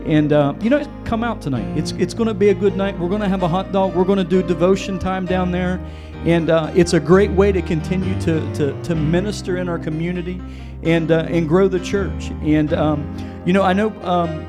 And 0.06 0.32
uh, 0.32 0.54
you 0.62 0.70
know, 0.70 0.82
come 1.04 1.22
out 1.22 1.42
tonight. 1.42 1.66
It's 1.76 1.92
it's 1.92 2.14
going 2.14 2.26
to 2.26 2.32
be 2.32 2.48
a 2.48 2.54
good 2.54 2.74
night. 2.74 2.98
We're 2.98 3.10
going 3.10 3.20
to 3.20 3.28
have 3.28 3.42
a 3.42 3.48
hot 3.48 3.70
dog. 3.70 3.94
We're 3.94 4.06
going 4.06 4.16
to 4.16 4.24
do 4.24 4.42
devotion 4.42 4.98
time 4.98 5.26
down 5.26 5.50
there, 5.50 5.78
and 6.24 6.48
uh, 6.48 6.72
it's 6.74 6.94
a 6.94 7.00
great 7.00 7.30
way 7.32 7.52
to 7.52 7.60
continue 7.60 8.18
to, 8.22 8.54
to, 8.54 8.82
to 8.82 8.94
minister 8.94 9.58
in 9.58 9.68
our 9.68 9.78
community, 9.78 10.40
and 10.82 11.10
uh, 11.10 11.26
and 11.28 11.46
grow 11.46 11.68
the 11.68 11.80
church. 11.80 12.30
And 12.40 12.72
um, 12.72 13.42
you 13.44 13.52
know, 13.52 13.62
I 13.62 13.74
know 13.74 13.90
um, 14.00 14.46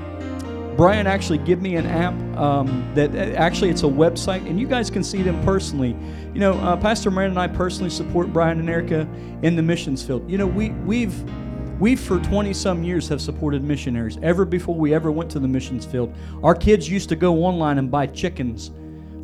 Brian 0.81 1.05
actually 1.05 1.37
give 1.37 1.61
me 1.61 1.75
an 1.75 1.85
app 1.85 2.15
um, 2.35 2.91
that 2.95 3.13
uh, 3.13 3.37
actually 3.37 3.69
it's 3.69 3.83
a 3.83 3.85
website, 3.85 4.43
and 4.49 4.59
you 4.59 4.65
guys 4.65 4.89
can 4.89 5.03
see 5.03 5.21
them 5.21 5.39
personally. 5.43 5.95
You 6.33 6.39
know, 6.39 6.53
uh, 6.53 6.75
Pastor 6.75 7.11
Moran 7.11 7.29
and 7.29 7.39
I 7.39 7.47
personally 7.49 7.91
support 7.91 8.33
Brian 8.33 8.59
and 8.59 8.67
Erica 8.67 9.07
in 9.43 9.55
the 9.55 9.61
missions 9.61 10.01
field. 10.01 10.27
You 10.27 10.39
know, 10.39 10.47
we 10.47 10.71
we've 10.71 11.13
we 11.79 11.95
for 11.95 12.17
20 12.17 12.51
some 12.55 12.83
years 12.83 13.07
have 13.09 13.21
supported 13.21 13.63
missionaries. 13.63 14.17
Ever 14.23 14.43
before 14.43 14.73
we 14.73 14.91
ever 14.95 15.11
went 15.11 15.29
to 15.33 15.39
the 15.39 15.47
missions 15.47 15.85
field, 15.85 16.15
our 16.41 16.55
kids 16.55 16.89
used 16.89 17.09
to 17.09 17.15
go 17.15 17.45
online 17.45 17.77
and 17.77 17.91
buy 17.91 18.07
chickens 18.07 18.71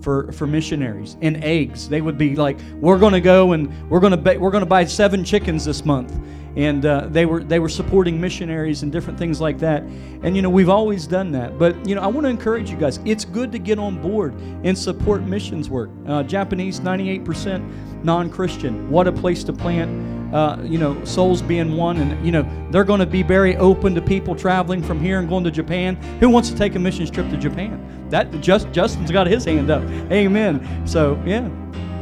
for, 0.04 0.32
for 0.34 0.46
missionaries 0.46 1.18
and 1.24 1.44
eggs. 1.44 1.90
They 1.90 2.02
would 2.02 2.20
be 2.20 2.36
like, 2.36 2.60
"We're 2.76 3.00
going 3.00 3.14
to 3.14 3.20
go 3.20 3.54
and 3.54 3.90
we're 3.90 4.00
going 4.00 4.14
to 4.14 4.38
we're 4.38 4.52
going 4.52 4.64
to 4.64 4.70
buy 4.70 4.86
seven 4.86 5.24
chickens 5.24 5.66
this 5.66 5.84
month." 5.84 6.16
And 6.58 6.84
uh, 6.88 7.08
they 7.12 7.28
were 7.28 7.44
they 7.44 7.60
were 7.60 7.70
supporting 7.70 8.20
missionaries 8.20 8.82
and 8.82 8.92
different 8.92 9.20
things 9.20 9.40
like 9.40 9.60
that. 9.60 9.84
And 10.24 10.36
you 10.36 10.42
know 10.42 10.50
we've 10.50 10.70
always 10.70 11.06
done 11.06 11.32
that. 11.34 11.60
But 11.60 11.88
you 11.88 11.94
know 11.94 12.02
I 12.02 12.08
want 12.08 12.26
to 12.26 12.30
encourage 12.30 12.72
you 12.72 12.78
guys. 12.78 13.00
It's 13.06 13.24
good 13.24 13.52
to 13.52 13.60
get 13.60 13.78
on 13.78 14.02
board 14.02 14.34
and 14.64 14.76
support 14.76 15.22
missions 15.22 15.70
work. 15.70 15.92
Uh, 16.08 16.24
Japanese, 16.24 16.80
98% 16.80 18.04
non-Christian. 18.04 18.90
What 18.90 19.08
a 19.08 19.12
place 19.12 19.44
to 19.46 19.54
plant. 19.54 20.18
Uh, 20.34 20.58
you 20.64 20.78
know, 20.78 21.02
souls 21.06 21.42
being 21.42 21.78
won, 21.78 21.98
and 21.98 22.26
you 22.26 22.34
know 22.34 22.46
they're 22.70 22.84
going 22.84 23.00
to 23.00 23.06
be 23.06 23.24
very 23.24 23.56
open 23.58 23.96
to 23.96 24.02
people 24.02 24.36
traveling 24.36 24.84
from 24.84 25.00
here 25.00 25.20
and 25.20 25.30
going 25.30 25.44
to 25.44 25.52
Japan. 25.52 25.96
Who 26.20 26.28
wants 26.30 26.50
to 26.50 26.58
take 26.58 26.76
a 26.76 26.80
missions 26.80 27.10
trip 27.10 27.30
to 27.30 27.38
Japan? 27.38 28.10
That 28.10 28.32
just 28.42 28.70
Justin's 28.72 29.12
got 29.12 29.28
his 29.28 29.46
hand 29.46 29.70
up. 29.70 29.84
Amen. 30.12 30.86
So 30.86 31.22
yeah, 31.26 31.50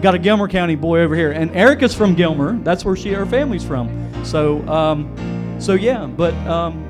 got 0.02 0.16
a 0.16 0.20
Gilmer 0.20 0.48
County 0.48 0.76
boy 0.76 1.00
over 1.00 1.16
here, 1.16 1.32
and 1.32 1.56
Erica's 1.56 1.94
from 1.94 2.16
Gilmer. 2.16 2.58
That's 2.60 2.86
where 2.86 2.96
she 2.96 3.12
her 3.14 3.26
family's 3.26 3.64
from. 3.64 4.12
So, 4.24 4.68
um, 4.68 5.58
so 5.60 5.74
yeah, 5.74 6.06
but 6.06 6.34
um, 6.48 6.84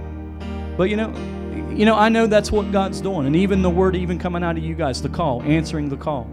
but 0.77 0.89
you 0.89 0.95
know, 0.95 1.13
you 1.75 1.85
know, 1.85 1.95
I 1.95 2.09
know 2.09 2.27
that's 2.27 2.51
what 2.51 2.71
God's 2.71 3.01
doing, 3.01 3.27
and 3.27 3.35
even 3.35 3.61
the 3.61 3.69
word 3.69 3.95
even 3.95 4.17
coming 4.17 4.43
out 4.43 4.57
of 4.57 4.63
you 4.63 4.75
guys, 4.75 5.01
the 5.01 5.09
call, 5.09 5.41
answering 5.43 5.89
the 5.89 5.97
call, 5.97 6.29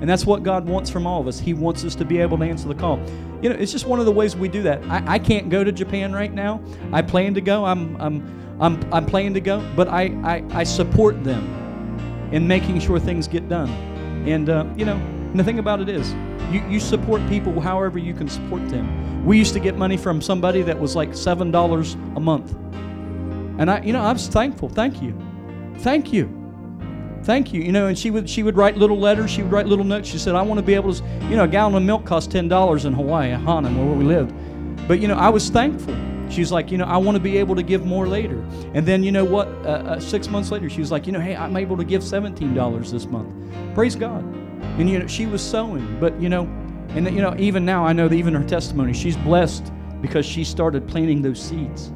and 0.00 0.08
that's 0.08 0.26
what 0.26 0.42
God 0.42 0.66
wants 0.66 0.90
from 0.90 1.06
all 1.06 1.20
of 1.20 1.26
us. 1.26 1.38
He 1.38 1.54
wants 1.54 1.84
us 1.84 1.94
to 1.96 2.04
be 2.04 2.18
able 2.18 2.38
to 2.38 2.44
answer 2.44 2.68
the 2.68 2.74
call. 2.74 3.00
You 3.40 3.48
know, 3.48 3.56
it's 3.56 3.72
just 3.72 3.86
one 3.86 3.98
of 3.98 4.06
the 4.06 4.12
ways 4.12 4.36
we 4.36 4.48
do 4.48 4.62
that. 4.62 4.82
I, 4.84 5.14
I 5.14 5.18
can't 5.18 5.50
go 5.50 5.64
to 5.64 5.72
Japan 5.72 6.12
right 6.12 6.32
now. 6.32 6.62
I 6.92 7.02
plan 7.02 7.34
to 7.34 7.40
go. 7.40 7.64
I'm 7.64 7.96
I'm 8.00 8.56
I'm 8.60 8.92
I'm 8.92 9.06
planning 9.06 9.34
to 9.34 9.40
go, 9.40 9.66
but 9.74 9.88
I 9.88 10.04
I, 10.22 10.44
I 10.50 10.64
support 10.64 11.24
them 11.24 11.58
in 12.32 12.46
making 12.46 12.80
sure 12.80 12.98
things 12.98 13.28
get 13.28 13.48
done, 13.48 13.68
and 14.26 14.48
uh, 14.48 14.66
you 14.76 14.84
know, 14.84 15.00
and 15.32 15.40
the 15.40 15.44
thing 15.44 15.58
about 15.58 15.80
it 15.80 15.88
is, 15.88 16.12
you, 16.52 16.62
you 16.68 16.78
support 16.78 17.26
people 17.26 17.58
however 17.58 17.98
you 17.98 18.12
can 18.12 18.28
support 18.28 18.68
them. 18.68 19.24
We 19.24 19.38
used 19.38 19.54
to 19.54 19.60
get 19.60 19.78
money 19.78 19.96
from 19.96 20.20
somebody 20.20 20.60
that 20.60 20.78
was 20.78 20.94
like 20.94 21.12
$7 21.12 22.16
a 22.16 22.20
month. 22.20 22.52
And 23.58 23.70
I, 23.70 23.80
you 23.80 23.94
know, 23.94 24.02
I 24.02 24.12
was 24.12 24.28
thankful. 24.28 24.68
Thank 24.68 25.00
you. 25.00 25.18
Thank 25.78 26.12
you. 26.12 26.28
Thank 27.22 27.54
you. 27.54 27.62
You 27.62 27.72
know, 27.72 27.86
and 27.86 27.98
she 27.98 28.10
would 28.10 28.28
she 28.28 28.42
would 28.42 28.56
write 28.56 28.76
little 28.76 28.98
letters. 28.98 29.30
She 29.30 29.42
would 29.42 29.52
write 29.52 29.66
little 29.66 29.84
notes. 29.84 30.08
She 30.08 30.18
said, 30.18 30.34
"I 30.34 30.42
want 30.42 30.58
to 30.58 30.62
be 30.62 30.74
able 30.74 30.92
to." 30.92 31.02
You 31.30 31.36
know, 31.36 31.44
a 31.44 31.48
gallon 31.48 31.74
of 31.76 31.82
milk 31.84 32.04
cost 32.04 32.30
ten 32.30 32.48
dollars 32.48 32.84
in 32.84 32.92
Hawaii, 32.92 33.30
Hana, 33.30 33.70
where 33.70 33.96
we 33.96 34.04
lived. 34.04 34.34
But 34.88 35.00
you 35.00 35.06
know, 35.06 35.14
I 35.14 35.28
was 35.28 35.48
thankful. 35.48 35.94
She's 36.28 36.50
like, 36.50 36.72
you 36.72 36.78
know, 36.78 36.86
I 36.86 36.96
want 36.96 37.14
to 37.14 37.22
be 37.22 37.36
able 37.38 37.54
to 37.54 37.62
give 37.62 37.84
more 37.84 38.08
later. 38.08 38.42
And 38.74 38.86
then, 38.86 39.04
you 39.04 39.12
know 39.12 39.24
what? 39.24 39.48
Uh, 39.48 39.68
uh, 39.68 40.00
six 40.00 40.28
months 40.28 40.50
later, 40.50 40.70
she 40.70 40.80
was 40.80 40.90
like, 40.90 41.06
you 41.06 41.12
know, 41.12 41.20
hey, 41.20 41.36
I'm 41.36 41.56
able 41.56 41.76
to 41.76 41.84
give 41.84 42.02
seventeen 42.02 42.54
dollars 42.54 42.90
this 42.90 43.06
month. 43.06 43.32
Praise 43.74 43.94
God. 43.94 44.24
And 44.78 44.88
you 44.88 44.98
know, 44.98 45.06
she 45.06 45.26
was 45.26 45.42
sowing, 45.42 45.98
but 46.00 46.18
you 46.20 46.28
know, 46.28 46.44
and 46.90 47.06
you 47.06 47.20
know, 47.22 47.34
even 47.38 47.64
now 47.64 47.84
I 47.84 47.92
know 47.92 48.08
that 48.08 48.14
even 48.14 48.34
her 48.34 48.44
testimony, 48.44 48.92
she's 48.92 49.16
blessed 49.16 49.72
because 50.00 50.26
she 50.26 50.44
started 50.44 50.86
planting 50.86 51.22
those 51.22 51.40
seeds. 51.40 51.92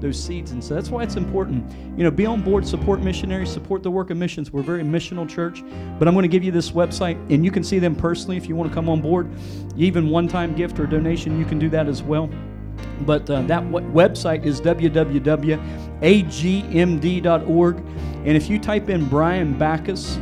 Those 0.00 0.18
seeds. 0.18 0.52
And 0.52 0.64
so 0.64 0.74
that's 0.74 0.88
why 0.88 1.02
it's 1.02 1.16
important. 1.16 1.70
You 1.98 2.04
know, 2.04 2.10
be 2.10 2.24
on 2.24 2.40
board, 2.40 2.66
support 2.66 3.00
missionaries, 3.00 3.50
support 3.50 3.82
the 3.82 3.90
work 3.90 4.08
of 4.08 4.16
missions. 4.16 4.50
We're 4.50 4.62
a 4.62 4.64
very 4.64 4.82
missional 4.82 5.28
church. 5.28 5.62
But 5.98 6.08
I'm 6.08 6.14
going 6.14 6.22
to 6.22 6.28
give 6.28 6.42
you 6.42 6.52
this 6.52 6.70
website, 6.70 7.16
and 7.30 7.44
you 7.44 7.50
can 7.50 7.62
see 7.62 7.78
them 7.78 7.94
personally 7.94 8.38
if 8.38 8.48
you 8.48 8.56
want 8.56 8.70
to 8.70 8.74
come 8.74 8.88
on 8.88 9.02
board. 9.02 9.30
Even 9.76 10.08
one 10.08 10.26
time 10.26 10.54
gift 10.54 10.80
or 10.80 10.86
donation, 10.86 11.38
you 11.38 11.44
can 11.44 11.58
do 11.58 11.68
that 11.68 11.86
as 11.86 12.02
well. 12.02 12.30
But 13.02 13.28
uh, 13.28 13.42
that 13.42 13.70
w- 13.70 13.86
website 13.92 14.46
is 14.46 14.58
www.agmd.org. 14.60 15.60
And 17.76 18.36
if 18.36 18.50
you 18.50 18.58
type 18.58 18.88
in 18.88 19.06
Brian 19.06 19.58
Backus, 19.58 20.16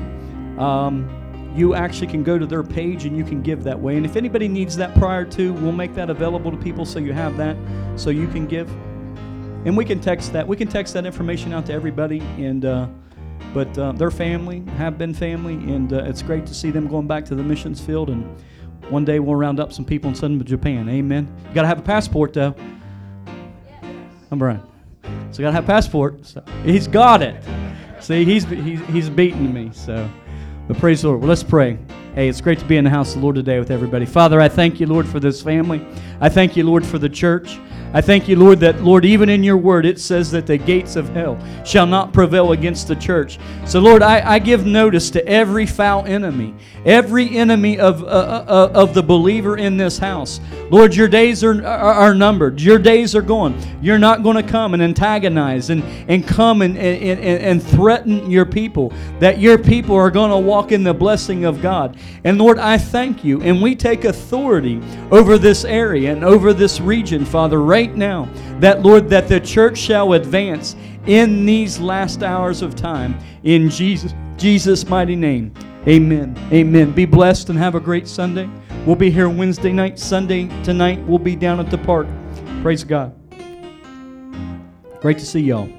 um, 0.58 1.17
you 1.54 1.74
actually 1.74 2.06
can 2.06 2.22
go 2.22 2.38
to 2.38 2.46
their 2.46 2.62
page 2.62 3.04
and 3.04 3.16
you 3.16 3.24
can 3.24 3.42
give 3.42 3.64
that 3.64 3.78
way. 3.78 3.96
And 3.96 4.06
if 4.06 4.16
anybody 4.16 4.48
needs 4.48 4.76
that 4.76 4.94
prior 4.94 5.24
to, 5.26 5.52
we'll 5.54 5.72
make 5.72 5.94
that 5.94 6.10
available 6.10 6.50
to 6.50 6.56
people 6.56 6.84
so 6.84 6.98
you 6.98 7.12
have 7.12 7.36
that 7.36 7.56
so 7.96 8.10
you 8.10 8.28
can 8.28 8.46
give. 8.46 8.70
And 9.64 9.76
we 9.76 9.84
can 9.84 10.00
text 10.00 10.32
that. 10.32 10.46
We 10.46 10.56
can 10.56 10.68
text 10.68 10.94
that 10.94 11.04
information 11.04 11.52
out 11.52 11.66
to 11.66 11.72
everybody. 11.72 12.20
And 12.38 12.64
uh, 12.64 12.88
but 13.54 13.76
uh, 13.78 13.92
their 13.92 14.10
family 14.10 14.62
have 14.76 14.98
been 14.98 15.14
family, 15.14 15.54
and 15.54 15.92
uh, 15.92 16.04
it's 16.04 16.22
great 16.22 16.46
to 16.46 16.54
see 16.54 16.70
them 16.70 16.86
going 16.86 17.06
back 17.06 17.24
to 17.26 17.34
the 17.34 17.42
missions 17.42 17.80
field. 17.80 18.10
And 18.10 18.24
one 18.90 19.04
day 19.04 19.18
we'll 19.18 19.34
round 19.34 19.58
up 19.58 19.72
some 19.72 19.84
people 19.84 20.08
and 20.08 20.16
send 20.16 20.34
them 20.34 20.38
to 20.40 20.48
Japan. 20.48 20.88
Amen. 20.88 21.32
You 21.48 21.54
got 21.54 21.62
to 21.62 21.68
have 21.68 21.78
a 21.78 21.82
passport 21.82 22.32
though. 22.32 22.54
I'm 24.30 24.38
Brian. 24.38 24.62
So 25.30 25.42
I 25.42 25.42
got 25.42 25.50
to 25.50 25.52
have 25.52 25.64
a 25.64 25.66
passport. 25.66 26.24
So 26.26 26.42
he's 26.64 26.86
got 26.86 27.22
it. 27.22 27.42
See, 28.00 28.24
he's, 28.24 28.44
he's, 28.44 28.80
he's 28.86 29.10
beating 29.10 29.52
me. 29.52 29.70
So, 29.72 30.08
but 30.68 30.76
praise 30.78 31.02
the 31.02 31.08
Lord. 31.08 31.20
Well, 31.20 31.28
let's 31.30 31.42
pray. 31.42 31.78
Hey, 32.14 32.28
it's 32.28 32.42
great 32.42 32.58
to 32.58 32.64
be 32.66 32.76
in 32.76 32.84
the 32.84 32.90
house 32.90 33.14
of 33.14 33.16
the 33.16 33.22
Lord 33.22 33.36
today 33.36 33.58
with 33.58 33.70
everybody. 33.70 34.04
Father, 34.04 34.40
I 34.40 34.48
thank 34.48 34.78
you, 34.78 34.86
Lord, 34.86 35.08
for 35.08 35.18
this 35.18 35.42
family. 35.42 35.84
I 36.20 36.28
thank 36.28 36.56
you, 36.56 36.64
Lord, 36.64 36.84
for 36.84 36.98
the 36.98 37.08
church. 37.08 37.58
I 37.94 38.02
thank 38.02 38.28
you, 38.28 38.36
Lord, 38.36 38.60
that, 38.60 38.82
Lord, 38.82 39.04
even 39.06 39.28
in 39.30 39.42
your 39.42 39.56
word, 39.56 39.86
it 39.86 39.98
says 39.98 40.30
that 40.32 40.46
the 40.46 40.58
gates 40.58 40.94
of 40.94 41.08
hell 41.10 41.38
shall 41.64 41.86
not 41.86 42.12
prevail 42.12 42.52
against 42.52 42.86
the 42.86 42.96
church. 42.96 43.38
So, 43.64 43.80
Lord, 43.80 44.02
I, 44.02 44.34
I 44.34 44.38
give 44.38 44.66
notice 44.66 45.10
to 45.10 45.26
every 45.26 45.64
foul 45.64 46.04
enemy, 46.04 46.54
every 46.84 47.36
enemy 47.36 47.78
of, 47.78 48.02
uh, 48.02 48.06
uh, 48.06 48.44
uh 48.48 48.72
of 48.74 48.92
the 48.92 49.02
believer 49.02 49.56
in 49.56 49.78
this 49.78 49.96
house. 49.96 50.40
Lord, 50.70 50.94
your 50.94 51.08
days 51.08 51.42
are, 51.42 51.64
are, 51.66 51.94
are 51.94 52.14
numbered. 52.14 52.60
Your 52.60 52.78
days 52.78 53.14
are 53.14 53.22
gone. 53.22 53.58
You're 53.80 53.98
not 53.98 54.22
going 54.22 54.36
to 54.36 54.42
come 54.42 54.74
and 54.74 54.82
antagonize 54.82 55.70
and, 55.70 55.82
and 56.10 56.26
come 56.26 56.60
and, 56.60 56.76
and, 56.76 57.20
and 57.20 57.62
threaten 57.62 58.30
your 58.30 58.44
people, 58.44 58.92
that 59.18 59.38
your 59.38 59.56
people 59.56 59.96
are 59.96 60.10
going 60.10 60.30
to 60.30 60.38
walk 60.38 60.72
in 60.72 60.82
the 60.82 60.92
blessing 60.92 61.46
of 61.46 61.62
God. 61.62 61.96
And 62.24 62.36
Lord, 62.36 62.58
I 62.58 62.76
thank 62.76 63.24
you. 63.24 63.40
And 63.40 63.62
we 63.62 63.74
take 63.74 64.04
authority 64.04 64.82
over 65.10 65.38
this 65.38 65.64
area 65.64 66.12
and 66.12 66.22
over 66.22 66.52
this 66.52 66.80
region, 66.80 67.24
Father, 67.24 67.62
right 67.78 67.94
now, 67.94 68.28
that, 68.58 68.82
Lord, 68.82 69.08
that 69.10 69.28
the 69.28 69.38
church 69.38 69.78
shall 69.78 70.14
advance 70.14 70.74
in 71.06 71.46
these 71.46 71.78
last 71.78 72.24
hours 72.24 72.60
of 72.60 72.74
time. 72.74 73.16
In 73.44 73.70
Jesus, 73.70 74.14
Jesus' 74.36 74.84
mighty 74.88 75.14
name. 75.14 75.54
Amen. 75.86 76.36
Amen. 76.52 76.90
Be 76.90 77.06
blessed 77.06 77.50
and 77.50 77.58
have 77.58 77.76
a 77.76 77.80
great 77.80 78.08
Sunday. 78.08 78.50
We'll 78.84 78.96
be 78.96 79.12
here 79.12 79.28
Wednesday 79.28 79.72
night, 79.72 79.96
Sunday 79.96 80.48
tonight. 80.64 80.98
We'll 81.06 81.20
be 81.20 81.36
down 81.36 81.60
at 81.60 81.70
the 81.70 81.78
park. 81.78 82.08
Praise 82.62 82.82
God. 82.82 83.14
Great 85.00 85.18
to 85.18 85.26
see 85.26 85.40
y'all. 85.40 85.77